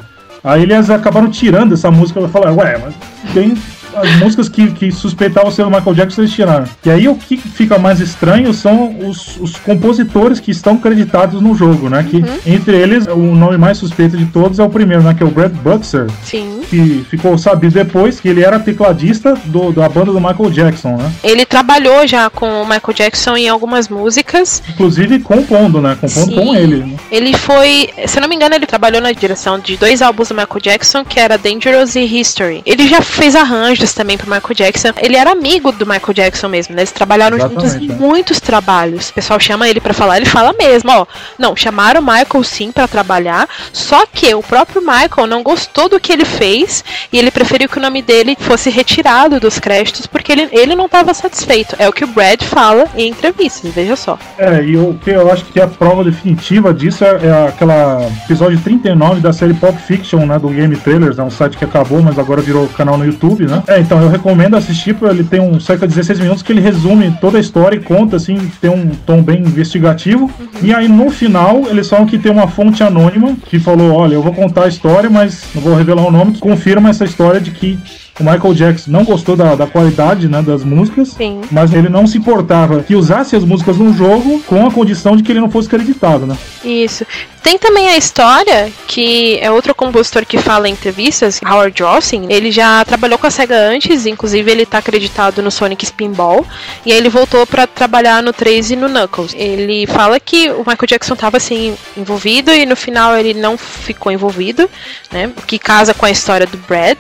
[0.43, 2.95] Aí eles acabaram tirando essa música e falaram, ué, mas
[3.33, 3.55] tem
[3.97, 6.65] as músicas que, que suspeitavam ser o Michael Jackson eles tiraram.
[6.85, 11.55] E aí o que fica mais estranho são os, os compositores que estão creditados no
[11.55, 12.05] jogo, né?
[12.09, 15.15] Que entre eles, o nome mais suspeito de todos é o primeiro, né?
[15.15, 16.61] Que é o Brad Butzer, Sim.
[16.69, 21.13] que ficou sabido depois que ele era tecladista do, da banda do Michael Jackson, né?
[21.23, 24.63] Ele trabalhou já com o Michael Jackson em algumas músicas.
[24.69, 25.97] Inclusive compondo, né?
[26.01, 26.35] Compondo Sim.
[26.35, 26.77] com ele.
[26.77, 26.97] né?
[27.11, 30.61] Ele foi, se não me engano, ele trabalhou na direção de dois álbuns do Michael
[30.61, 32.63] Jackson, que era Dangerous e History.
[32.67, 34.93] Ele já fez arranjos também pro Michael Jackson.
[34.97, 36.83] Ele era amigo do Michael Jackson mesmo, né?
[36.83, 37.99] Eles trabalharam juntos Exatamente, em é.
[37.99, 39.11] muitos trabalhos.
[39.11, 41.07] O pessoal chama ele pra falar, ele fala mesmo, ó.
[41.39, 46.01] Não, chamaram o Michael sim pra trabalhar, só que o próprio Michael não gostou do
[46.01, 50.33] que ele fez e ele preferiu que o nome dele fosse retirado dos créditos porque
[50.33, 51.75] ele, ele não estava satisfeito.
[51.79, 54.19] É o que o Brad fala em entrevistas, veja só.
[54.39, 58.61] É, e o que eu acho que a prova definitiva disso é, é aquela episódio
[58.61, 62.19] 39 da série Pop Fiction, né, do Game Trailers, é um site que acabou, mas
[62.19, 63.63] agora virou canal no YouTube, né?
[63.75, 66.61] É, então eu recomendo assistir, porque ele tem um cerca de 16 minutos que ele
[66.61, 70.31] resume toda a história e conta, assim, tem um tom bem investigativo.
[70.63, 74.23] E aí no final eles falam que tem uma fonte anônima que falou, olha, eu
[74.23, 77.51] vou contar a história, mas não vou revelar o nome, que confirma essa história de
[77.51, 77.77] que
[78.21, 81.41] o Michael Jackson não gostou da, da qualidade né, das músicas, Sim.
[81.51, 85.23] mas ele não se importava que usasse as músicas no jogo com a condição de
[85.23, 86.37] que ele não fosse acreditado, né?
[86.65, 87.05] Isso.
[87.45, 92.27] Tem também a história que é outro compositor que fala em entrevistas, Howard Johnson.
[92.31, 96.47] Ele já trabalhou com a SEGA antes, inclusive ele tá acreditado no Sonic Spinball.
[96.87, 99.35] E aí ele voltou pra trabalhar no 3 e no Knuckles.
[99.37, 104.11] Ele fala que o Michael Jackson tava assim envolvido e no final ele não ficou
[104.11, 104.71] envolvido,
[105.13, 105.31] né?
[105.37, 106.97] O que casa com a história do Brad.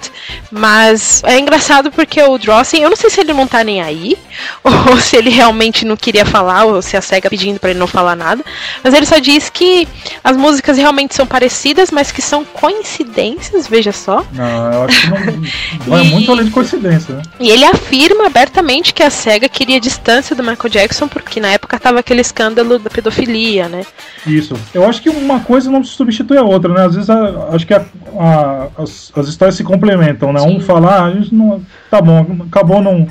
[0.50, 4.16] Mas é engraçado porque o Drossen, eu não sei se ele não tá nem aí,
[4.90, 7.86] ou se ele realmente não queria falar, ou se a SEGA pedindo pra ele não
[7.86, 8.44] falar nada.
[8.82, 9.86] Mas ele só diz que
[10.22, 14.24] as músicas realmente são parecidas, mas que são coincidências, veja só.
[14.32, 15.11] Não, eu acho que
[15.88, 17.22] não E- muito além de coincidência, né?
[17.40, 21.78] E ele afirma abertamente que a SEGA queria distância do Michael Jackson, porque na época
[21.78, 23.82] tava aquele escândalo da pedofilia, né?
[24.26, 24.55] Isso.
[24.72, 26.86] Eu acho que uma coisa não substitui a outra, né?
[26.86, 27.84] Às vezes a- acho que a-
[28.18, 30.40] a- as, as histórias se complementam, né?
[30.40, 30.60] Um Sim.
[30.60, 31.60] fala, ah, a gente não.
[31.90, 33.06] Tá bom, acabou não.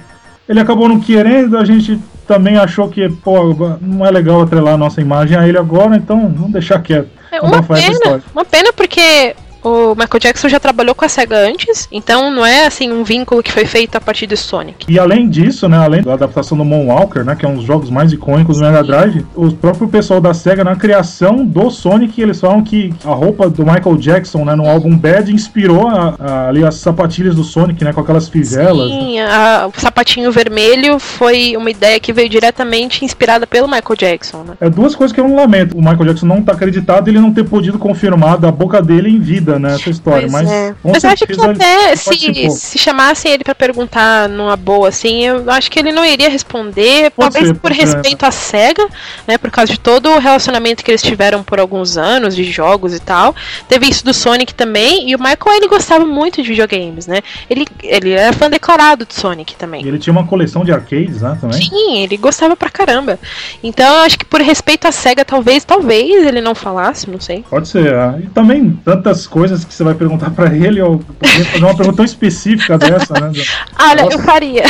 [0.48, 4.78] Ele acabou não querendo, a gente também achou que, pô, não é legal atrelar a
[4.78, 7.10] nossa imagem a ele agora, então vamos deixar quieto.
[7.32, 11.38] É Não uma pena, uma pena porque o Michael Jackson já trabalhou com a SEGA
[11.38, 14.86] antes, então não é assim um vínculo que foi feito a partir do Sonic.
[14.92, 17.90] E além disso, né, além da adaptação do Moonwalker, né, que é um dos jogos
[17.90, 22.40] mais icônicos do Mega Drive, o próprio pessoal da SEGA, na criação do Sonic, eles
[22.40, 26.64] falam que a roupa do Michael Jackson, né, no álbum Bad, inspirou a- a- ali
[26.64, 28.90] as sapatilhas do Sonic, né, com aquelas fivelas.
[28.90, 34.44] Sim, a- o sapatinho vermelho foi uma ideia que veio diretamente inspirada pelo Michael Jackson,
[34.44, 34.54] né?
[34.60, 35.78] É duas coisas que eu não lamento.
[35.78, 39.20] O Michael Jackson não tá acreditado ele não ter podido confirmar da boca dele em
[39.20, 40.22] vida, né, essa história.
[40.22, 40.76] Pois mas, é.
[40.84, 45.50] Mas eu acho que até se, se chamassem ele pra perguntar numa boa, assim, eu
[45.52, 47.12] acho que ele não iria responder.
[47.12, 47.82] Pode talvez ser, por ser.
[47.82, 48.88] respeito à SEGA,
[49.28, 49.38] né?
[49.38, 53.00] Por causa de todo o relacionamento que eles tiveram por alguns anos de jogos e
[53.00, 53.36] tal.
[53.68, 55.10] Teve isso do Sonic também.
[55.10, 57.22] E o Michael, ele gostava muito de videogames, né?
[57.50, 59.84] Ele, ele era fã declarado de Sonic também.
[59.84, 61.62] E ele tinha uma coleção de arcades, né, também.
[61.62, 63.20] Sim, ele gostava pra caramba.
[63.64, 67.44] Então eu acho que por respeito à SEGA, talvez, talvez ele não falasse, não sei.
[67.50, 67.94] Pode ser.
[67.94, 68.16] ah.
[68.20, 72.06] E também tantas coisas que você vai perguntar pra ele, ou fazer uma pergunta tão
[72.06, 73.32] específica dessa, né?
[73.80, 74.18] Olha, Nossa.
[74.18, 74.64] eu faria.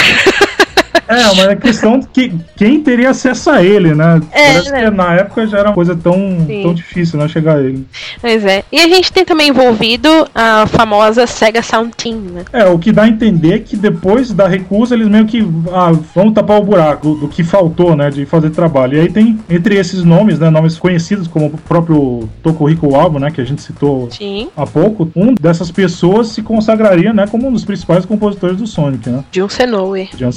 [1.07, 4.21] É, mas é questão de que quem teria acesso a ele, né?
[4.31, 4.83] É, Parece né?
[4.85, 6.13] que na época já era uma coisa tão,
[6.47, 6.61] Sim.
[6.63, 7.27] tão difícil, né?
[7.27, 7.85] Chegar a ele.
[8.21, 8.63] Pois é.
[8.71, 12.43] E a gente tem também envolvido a famosa SEGA Sound Team, né?
[12.51, 16.31] É, o que dá a entender que depois da recusa eles meio que ah, vão
[16.31, 18.97] tapar o buraco do que faltou, né, de fazer trabalho.
[18.97, 23.31] E aí tem entre esses nomes, né, nomes conhecidos como o próprio Tokuhiko Wabo, né,
[23.31, 24.49] que a gente citou Sim.
[24.55, 29.09] há pouco, um dessas pessoas se consagraria, né, como um dos principais compositores do Sonic,
[29.09, 29.23] né?
[29.31, 30.09] Jun Senoue.
[30.15, 30.31] John.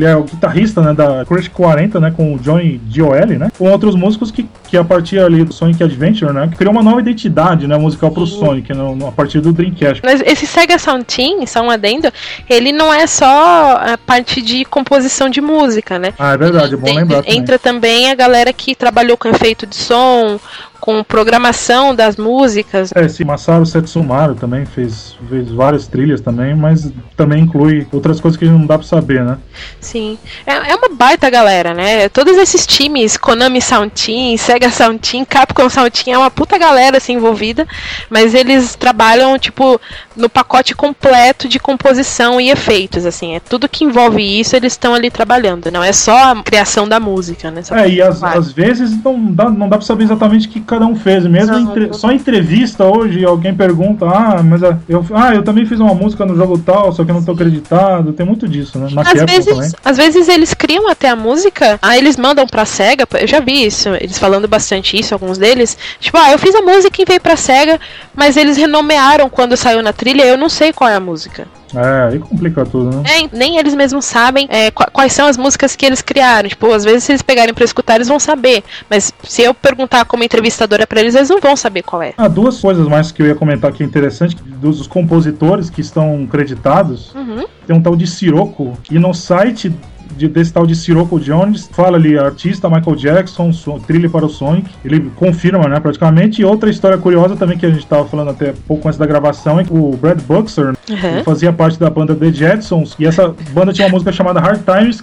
[0.00, 3.70] Ele é o guitarrista, né, da Crush 40, né, com o Johnny Gioeli, né, com
[3.70, 7.66] outros músicos que, que a partir ali do Sonic Adventure, né, criou uma nova identidade,
[7.66, 10.00] né, musical pro Sonic, né, a partir do Dreamcast.
[10.02, 12.10] Mas esse Sega Sound Team, só um adendo,
[12.48, 16.14] ele não é só a parte de composição de música, né?
[16.18, 17.38] Ah, é verdade, é bom lembrar também.
[17.38, 20.40] Entra também a galera que trabalhou com efeito de som,
[20.80, 22.90] com programação das músicas.
[22.94, 28.38] É, esse Masaru Setsumaru também fez, fez várias trilhas também, mas também inclui outras coisas
[28.38, 29.38] que não dá pra saber, né?
[29.80, 30.18] Sim.
[30.46, 32.08] É, é uma baita galera, né?
[32.08, 36.56] Todos esses times, Konami Sound Team, Sega Sound Team, Capcom Sound Team, é uma puta
[36.58, 37.66] galera assim envolvida,
[38.08, 39.80] mas eles trabalham, tipo,
[40.20, 43.34] no pacote completo de composição e efeitos, assim.
[43.34, 45.70] É tudo que envolve isso, eles estão ali trabalhando.
[45.70, 47.62] Não é só a criação da música, né?
[47.62, 50.86] Só É, e às, vezes não dá, não dá pra saber exatamente o que cada
[50.86, 51.26] um fez.
[51.26, 51.94] Mesmo Não, entre- não.
[51.94, 56.24] só entrevista hoje, alguém pergunta, ah, mas ah, eu, ah, eu também fiz uma música
[56.26, 58.12] no jogo tal, só que eu não tô acreditado.
[58.12, 58.88] Tem muito disso, né?
[58.96, 59.70] Às vezes, também.
[59.84, 63.64] às vezes eles criam até a música, aí eles mandam pra SEGA, eu já vi
[63.64, 65.76] isso, eles falando bastante isso, alguns deles.
[65.98, 67.80] Tipo, ah, eu fiz a música e veio pra SEGA,
[68.14, 71.46] mas eles renomearam quando saiu na trilha, eu não sei qual é a música.
[71.74, 73.02] É, aí complica tudo, né?
[73.08, 76.48] É, nem eles mesmos sabem é, qua- quais são as músicas que eles criaram.
[76.48, 78.64] Tipo, às vezes se eles pegarem pra escutar, eles vão saber.
[78.88, 82.12] Mas se eu perguntar como entrevistadora pra eles, eles não vão saber qual é.
[82.18, 86.26] Ah, duas coisas mais que eu ia comentar que é interessante, dos compositores que estão
[86.26, 87.14] creditados.
[87.14, 87.44] Uhum.
[87.66, 89.72] Tem um tal de Sirocco, e no site
[90.16, 94.28] de- desse tal de Sirocco Jones, fala ali, artista Michael Jackson, so- trilha para o
[94.28, 98.30] Sonic, ele confirma, né, praticamente, e outra história curiosa também que a gente tava falando
[98.30, 100.74] até pouco antes da gravação, é que o Brad Buxer Uhum.
[101.14, 104.60] ele fazia parte da banda The Jetsons, e essa banda tinha uma música chamada Hard
[104.64, 105.02] Times,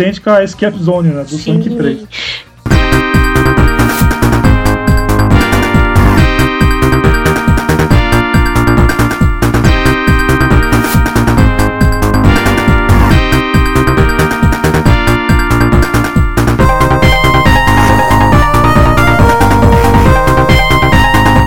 [0.00, 2.06] idêntica a Escape Zone, né, do Sonic 3.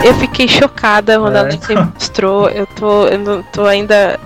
[0.06, 1.39] Eu fiquei chocada quando É.
[1.39, 2.49] ela me mostrou.
[2.49, 4.20] Eu tô, eu tô ainda.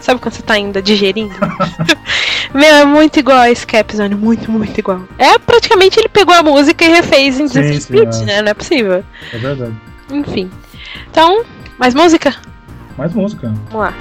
[0.00, 1.34] Sabe quando você tá ainda digerindo?
[2.56, 5.02] Meu, é muito igual a Escape Zone, muito, muito igual.
[5.18, 8.24] É praticamente ele pegou a música e refez em Sim, 16 sim, bits, é.
[8.24, 8.42] né?
[8.42, 9.04] Não é possível.
[9.30, 9.74] É verdade.
[10.10, 10.50] Enfim.
[11.10, 11.44] Então,
[11.78, 12.34] mais música?
[12.96, 13.52] Mais música.
[13.70, 13.94] Vamos lá.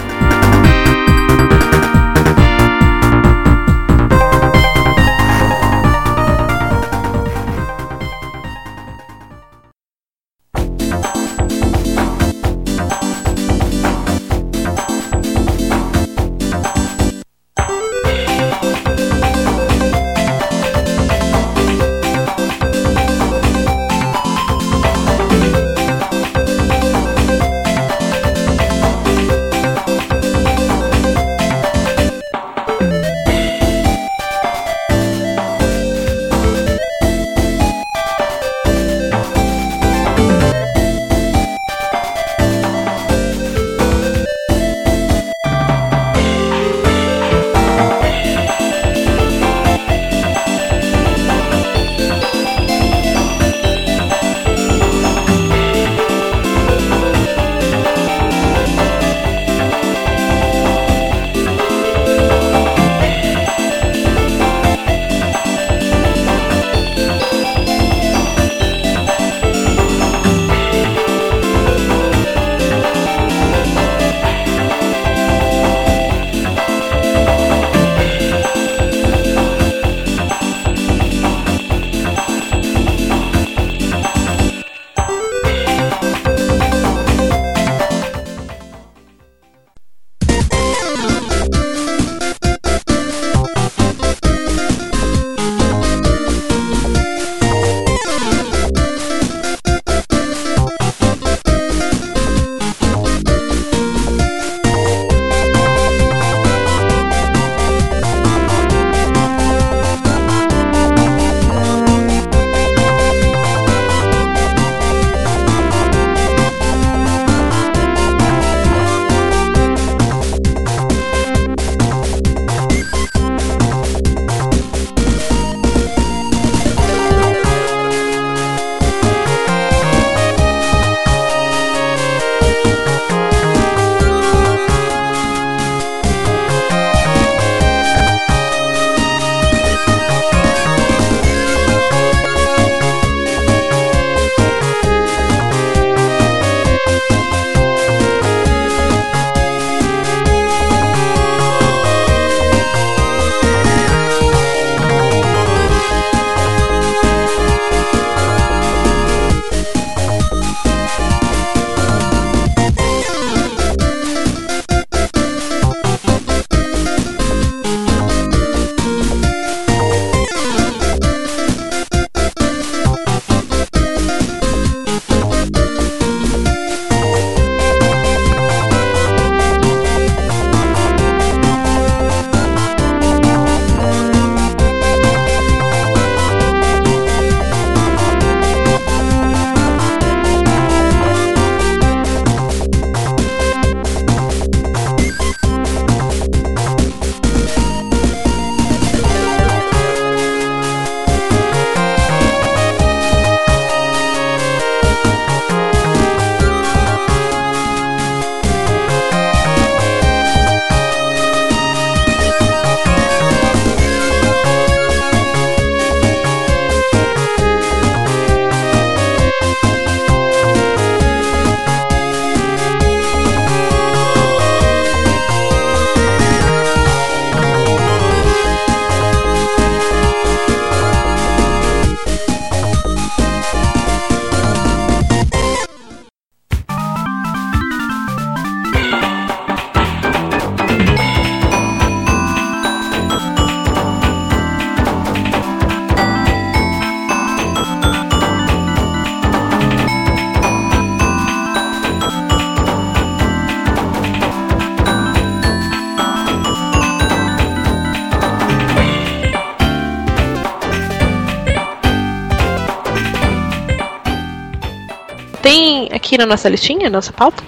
[266.16, 267.43] Aqui na nossa listinha, nossa pauta,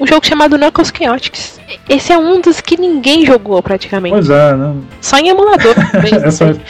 [0.00, 1.60] um jogo chamado Knuckles Chaotix.
[1.88, 4.12] Esse é um dos que ninguém jogou praticamente.
[4.12, 4.74] Pois é, né?
[5.00, 5.74] Só em emulador.
[6.24, 6.60] Essa- assim.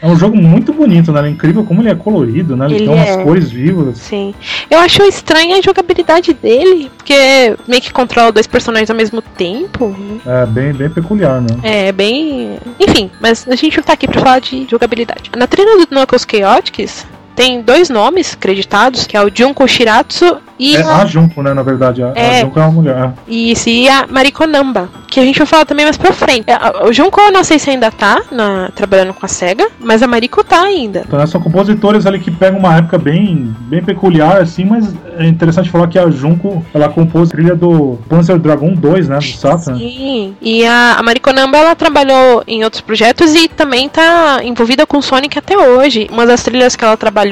[0.00, 1.26] é um jogo muito bonito, né?
[1.26, 2.64] É incrível como ele é colorido, né?
[2.66, 3.22] Ele, Ele tem umas é.
[3.22, 3.98] cores vivas.
[3.98, 4.34] Sim.
[4.70, 9.88] Eu acho estranha a jogabilidade dele, porque meio que controla dois personagens ao mesmo tempo.
[9.88, 10.42] né?
[10.42, 11.48] É bem, bem peculiar, né?
[11.62, 12.58] É bem.
[12.80, 15.30] Enfim, mas a gente tá aqui pra falar de jogabilidade.
[15.36, 20.74] Na trilha do Knuckles Chaotix tem dois nomes creditados, que é o Junko Shiratsu e
[20.74, 21.52] É a a Junko, né?
[21.52, 22.02] Na verdade.
[22.02, 22.38] A, É.
[22.38, 23.12] a Junko é uma mulher.
[23.28, 26.46] Isso, e a Mariko Namba, que a gente vai falar também mais pra frente.
[26.50, 26.56] É,
[26.88, 30.06] O Junko eu não sei se ainda tá na- trabalhando com a SEGA, mas a
[30.06, 31.02] Mariko tá ainda.
[31.06, 35.26] Então, né, são compositores ali que pegam uma época bem, bem peculiar, assim, mas é
[35.26, 39.18] interessante falar que a Junko, ela compôs a trilha do Panzer Dragon 2, né?
[39.18, 39.78] Do Saturn.
[39.78, 44.86] Sim, e a, a Mariko Namba ela trabalhou em outros projetos e também tá envolvida
[44.86, 46.06] com Sonic até hoje.
[46.10, 47.25] Uma das trilhas que ela trabalhou,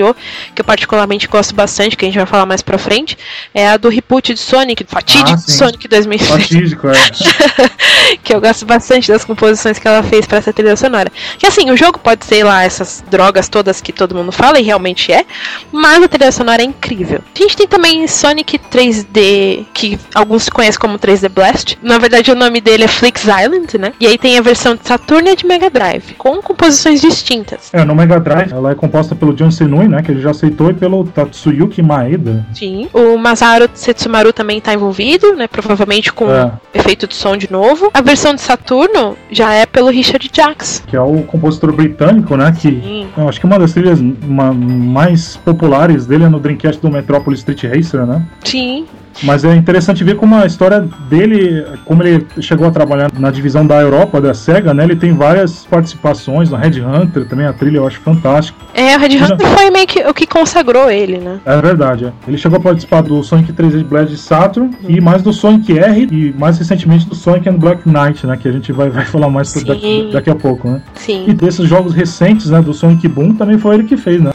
[0.54, 3.16] que eu particularmente gosto bastante, que a gente vai falar mais pra frente,
[3.54, 5.36] é a do reboot de Sonic, fatídico Ah.
[5.38, 6.30] Sonic 2007.
[6.42, 6.94] Fatídico, é.
[8.22, 11.10] que eu gosto bastante das composições que ela fez pra essa trilha sonora.
[11.38, 14.62] Que assim, o jogo pode ser lá essas drogas todas que todo mundo fala, e
[14.62, 15.24] realmente é,
[15.72, 17.20] mas a trilha sonora é incrível.
[17.34, 21.78] A gente tem também Sonic 3D, que alguns conhecem como 3D Blast.
[21.82, 23.92] Na verdade, o nome dele é Flix Island, né?
[24.00, 27.70] E aí tem a versão de Saturn e de Mega Drive, com composições distintas.
[27.72, 29.50] É, no Mega Drive, ela é composta pelo John
[29.88, 30.02] Né?
[30.02, 32.44] Que ele já aceitou, e pelo Tatsuyuki Maeda.
[32.54, 32.88] Sim.
[32.92, 35.46] O Masaru Setsumaru também tá envolvido, né?
[35.46, 36.50] Provavelmente com É.
[36.72, 37.90] efeito de som de novo.
[37.92, 40.82] A versão de Saturno já é pelo Richard Jacks.
[40.86, 42.52] Que é o compositor britânico, né?
[42.52, 43.06] Que Sim.
[43.16, 47.40] eu acho que uma das trilhas ma- mais populares dele é no Dreamcast do Metropolis
[47.40, 48.22] Street Racer, né?
[48.44, 48.86] Sim.
[49.22, 53.66] Mas é interessante ver como a história dele, como ele chegou a trabalhar na divisão
[53.66, 54.84] da Europa da SEGA, né?
[54.84, 58.58] Ele tem várias participações no Red Hunter, também a trilha eu acho fantástica.
[58.74, 59.16] É, o Red.
[59.16, 61.40] Hunter foi meio que o que consagrou ele, né?
[61.44, 62.12] É verdade, é.
[62.26, 66.08] Ele chegou a participar do Sonic 3D Blast de Saturn e mais do Sonic R
[66.10, 68.36] e mais recentemente do Sonic and Black Knight, né?
[68.36, 70.82] Que a gente vai, vai falar mais daqui, daqui a pouco, né?
[70.96, 71.24] E Sim.
[71.34, 72.60] desses jogos recentes, né?
[72.60, 74.33] Do Sonic Boom também foi ele que fez, né?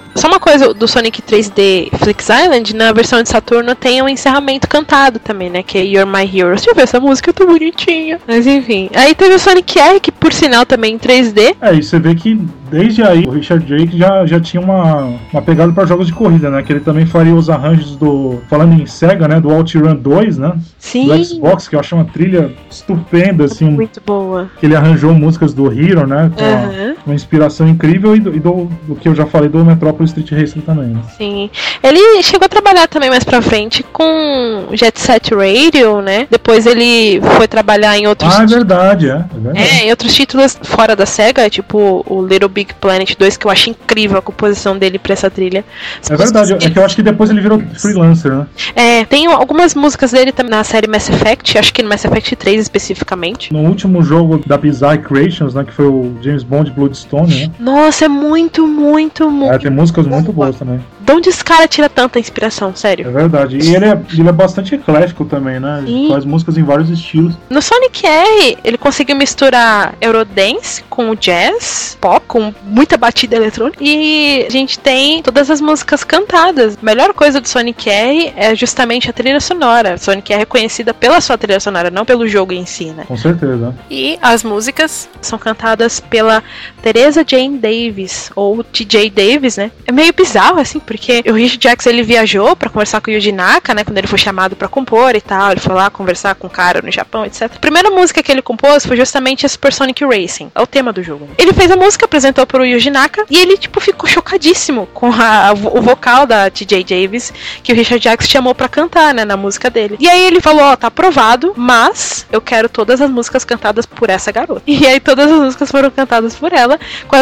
[0.50, 5.48] Coisa do Sonic 3D Flix Island, na versão de Saturno tem um encerramento cantado também,
[5.48, 5.62] né?
[5.62, 6.56] Que é You're My Hero.
[6.56, 8.20] Deixa eu ver, essa música é tão bonitinha.
[8.28, 8.90] Mas enfim.
[8.96, 11.56] Aí teve o Sonic R, que por sinal também em 3D.
[11.62, 12.36] É, e você vê que
[12.70, 16.50] desde aí o Richard Drake já, já tinha uma, uma pegada para jogos de corrida,
[16.50, 16.62] né?
[16.64, 18.40] Que ele também faria os arranjos do.
[18.50, 19.40] Falando em Sega, né?
[19.40, 20.54] Do OutRun 2, né?
[20.78, 21.08] Sim.
[21.08, 23.70] Do Xbox, que eu achei uma trilha estupenda, assim.
[23.70, 24.50] Muito boa.
[24.60, 26.32] Que ele arranjou músicas do Hero, né?
[26.36, 26.96] Com Aham.
[27.06, 30.32] uma inspiração incrível e, do, e do, do que eu já falei do Metropolis Street
[30.32, 30.88] Racer também.
[30.90, 31.02] Né?
[31.18, 31.50] Sim.
[31.84, 36.28] Ele chegou a trabalhar também mais pra frente com Jet Set Radio, né?
[36.30, 39.14] Depois ele foi trabalhar em outros Ah, é verdade, é.
[39.14, 39.60] é verdade.
[39.60, 43.52] É, e outros títulos fora da SEGA, tipo o Little Big Planet 2, que eu
[43.52, 45.64] acho incrível a composição dele pra essa trilha.
[46.10, 48.48] É verdade, é que eu acho que depois ele virou freelancer, né?
[48.76, 52.36] É, tem algumas músicas dele também na série Mass Effect, acho que no Mass Effect
[52.36, 53.54] 3 especificamente.
[53.54, 55.64] No último jogo da Bizarre Creations, né?
[55.64, 57.52] Que foi o James Bond Bloodstone, né?
[57.60, 59.54] Nossa, é muito, muito, muito.
[59.54, 60.80] É, tem músicas muito boas também.
[61.10, 63.12] De onde esse cara tira tanta inspiração, É sério?
[63.12, 63.58] verdade.
[63.58, 65.80] E ele é, ele é bastante eclético também, né?
[65.80, 66.10] Ele Sim.
[66.12, 67.34] faz músicas em vários estilos.
[67.50, 73.84] No Sonic R, ele conseguiu misturar Eurodance com jazz, pop, com muita batida eletrônica.
[73.84, 76.78] E a gente tem todas as músicas cantadas.
[76.80, 79.98] A melhor coisa do Sonic R é justamente a trilha sonora.
[79.98, 83.06] Sonic R é conhecida pela sua trilha sonora, não pelo jogo em si, né?
[83.08, 83.74] Com certeza.
[83.90, 86.44] E as músicas são cantadas pela
[86.84, 89.72] Teresa Jane Davis, ou TJ Davis, né?
[89.88, 90.99] É meio bizarro, assim, porque
[91.30, 93.84] o Richard Jackson ele viajou pra conversar com o Yuji Naka, né?
[93.84, 95.52] Quando ele foi chamado pra compor e tal.
[95.52, 97.44] Ele foi lá conversar com o cara no Japão, etc.
[97.56, 100.52] A primeira música que ele compôs foi justamente a Super Sonic Racing.
[100.54, 101.30] É o tema do jogo.
[101.38, 105.54] Ele fez a música, apresentou pro Yuji Naka e ele, tipo, ficou chocadíssimo com a-
[105.54, 107.32] o vocal da TJ Davis,
[107.64, 109.24] que o Richard Jackson chamou pra cantar, né?
[109.26, 109.96] Na música dele.
[110.00, 114.10] E aí ele falou: Ó, tá aprovado, mas eu quero todas as músicas cantadas por
[114.10, 114.62] essa garota.
[114.68, 116.80] E aí todas as músicas foram cantadas por ela.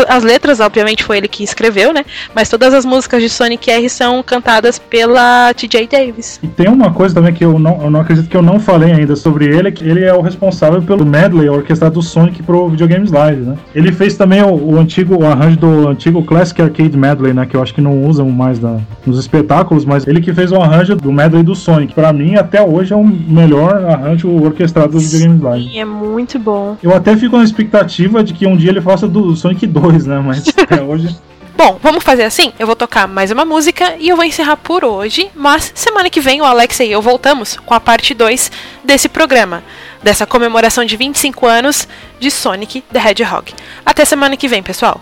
[0.07, 2.05] As letras, obviamente, foi ele que escreveu, né?
[2.35, 6.39] Mas todas as músicas de Sonic R são cantadas pela TJ Davis.
[6.43, 8.91] E tem uma coisa também que eu não, eu não acredito que eu não falei
[8.91, 13.11] ainda sobre ele, que ele é o responsável pelo medley orquestrado do Sonic pro Videogames
[13.11, 13.55] Live, né?
[13.73, 17.45] Ele fez também o, o antigo o arranjo do antigo Classic Arcade Medley, né?
[17.45, 20.55] Que eu acho que não usam mais na- nos espetáculos, mas ele que fez o
[20.57, 21.93] arranjo do medley do Sonic.
[21.93, 25.69] Pra mim, até hoje, é o melhor arranjo orquestrado do Videogames Live.
[25.73, 26.75] E é muito bom.
[26.83, 30.21] Eu até fico na expectativa de que um dia ele faça do Sonic 2, né?
[30.25, 31.15] Mas até hoje.
[31.57, 32.53] Bom, vamos fazer assim?
[32.59, 36.21] Eu vou tocar mais uma música e eu vou encerrar por hoje, mas semana que
[36.21, 38.51] vem o Alex e eu voltamos com a parte 2
[38.83, 39.63] desse programa,
[40.03, 41.87] dessa comemoração de 25 anos
[42.19, 43.55] de Sonic the Hedgehog.
[43.83, 45.01] Até semana que vem, pessoal!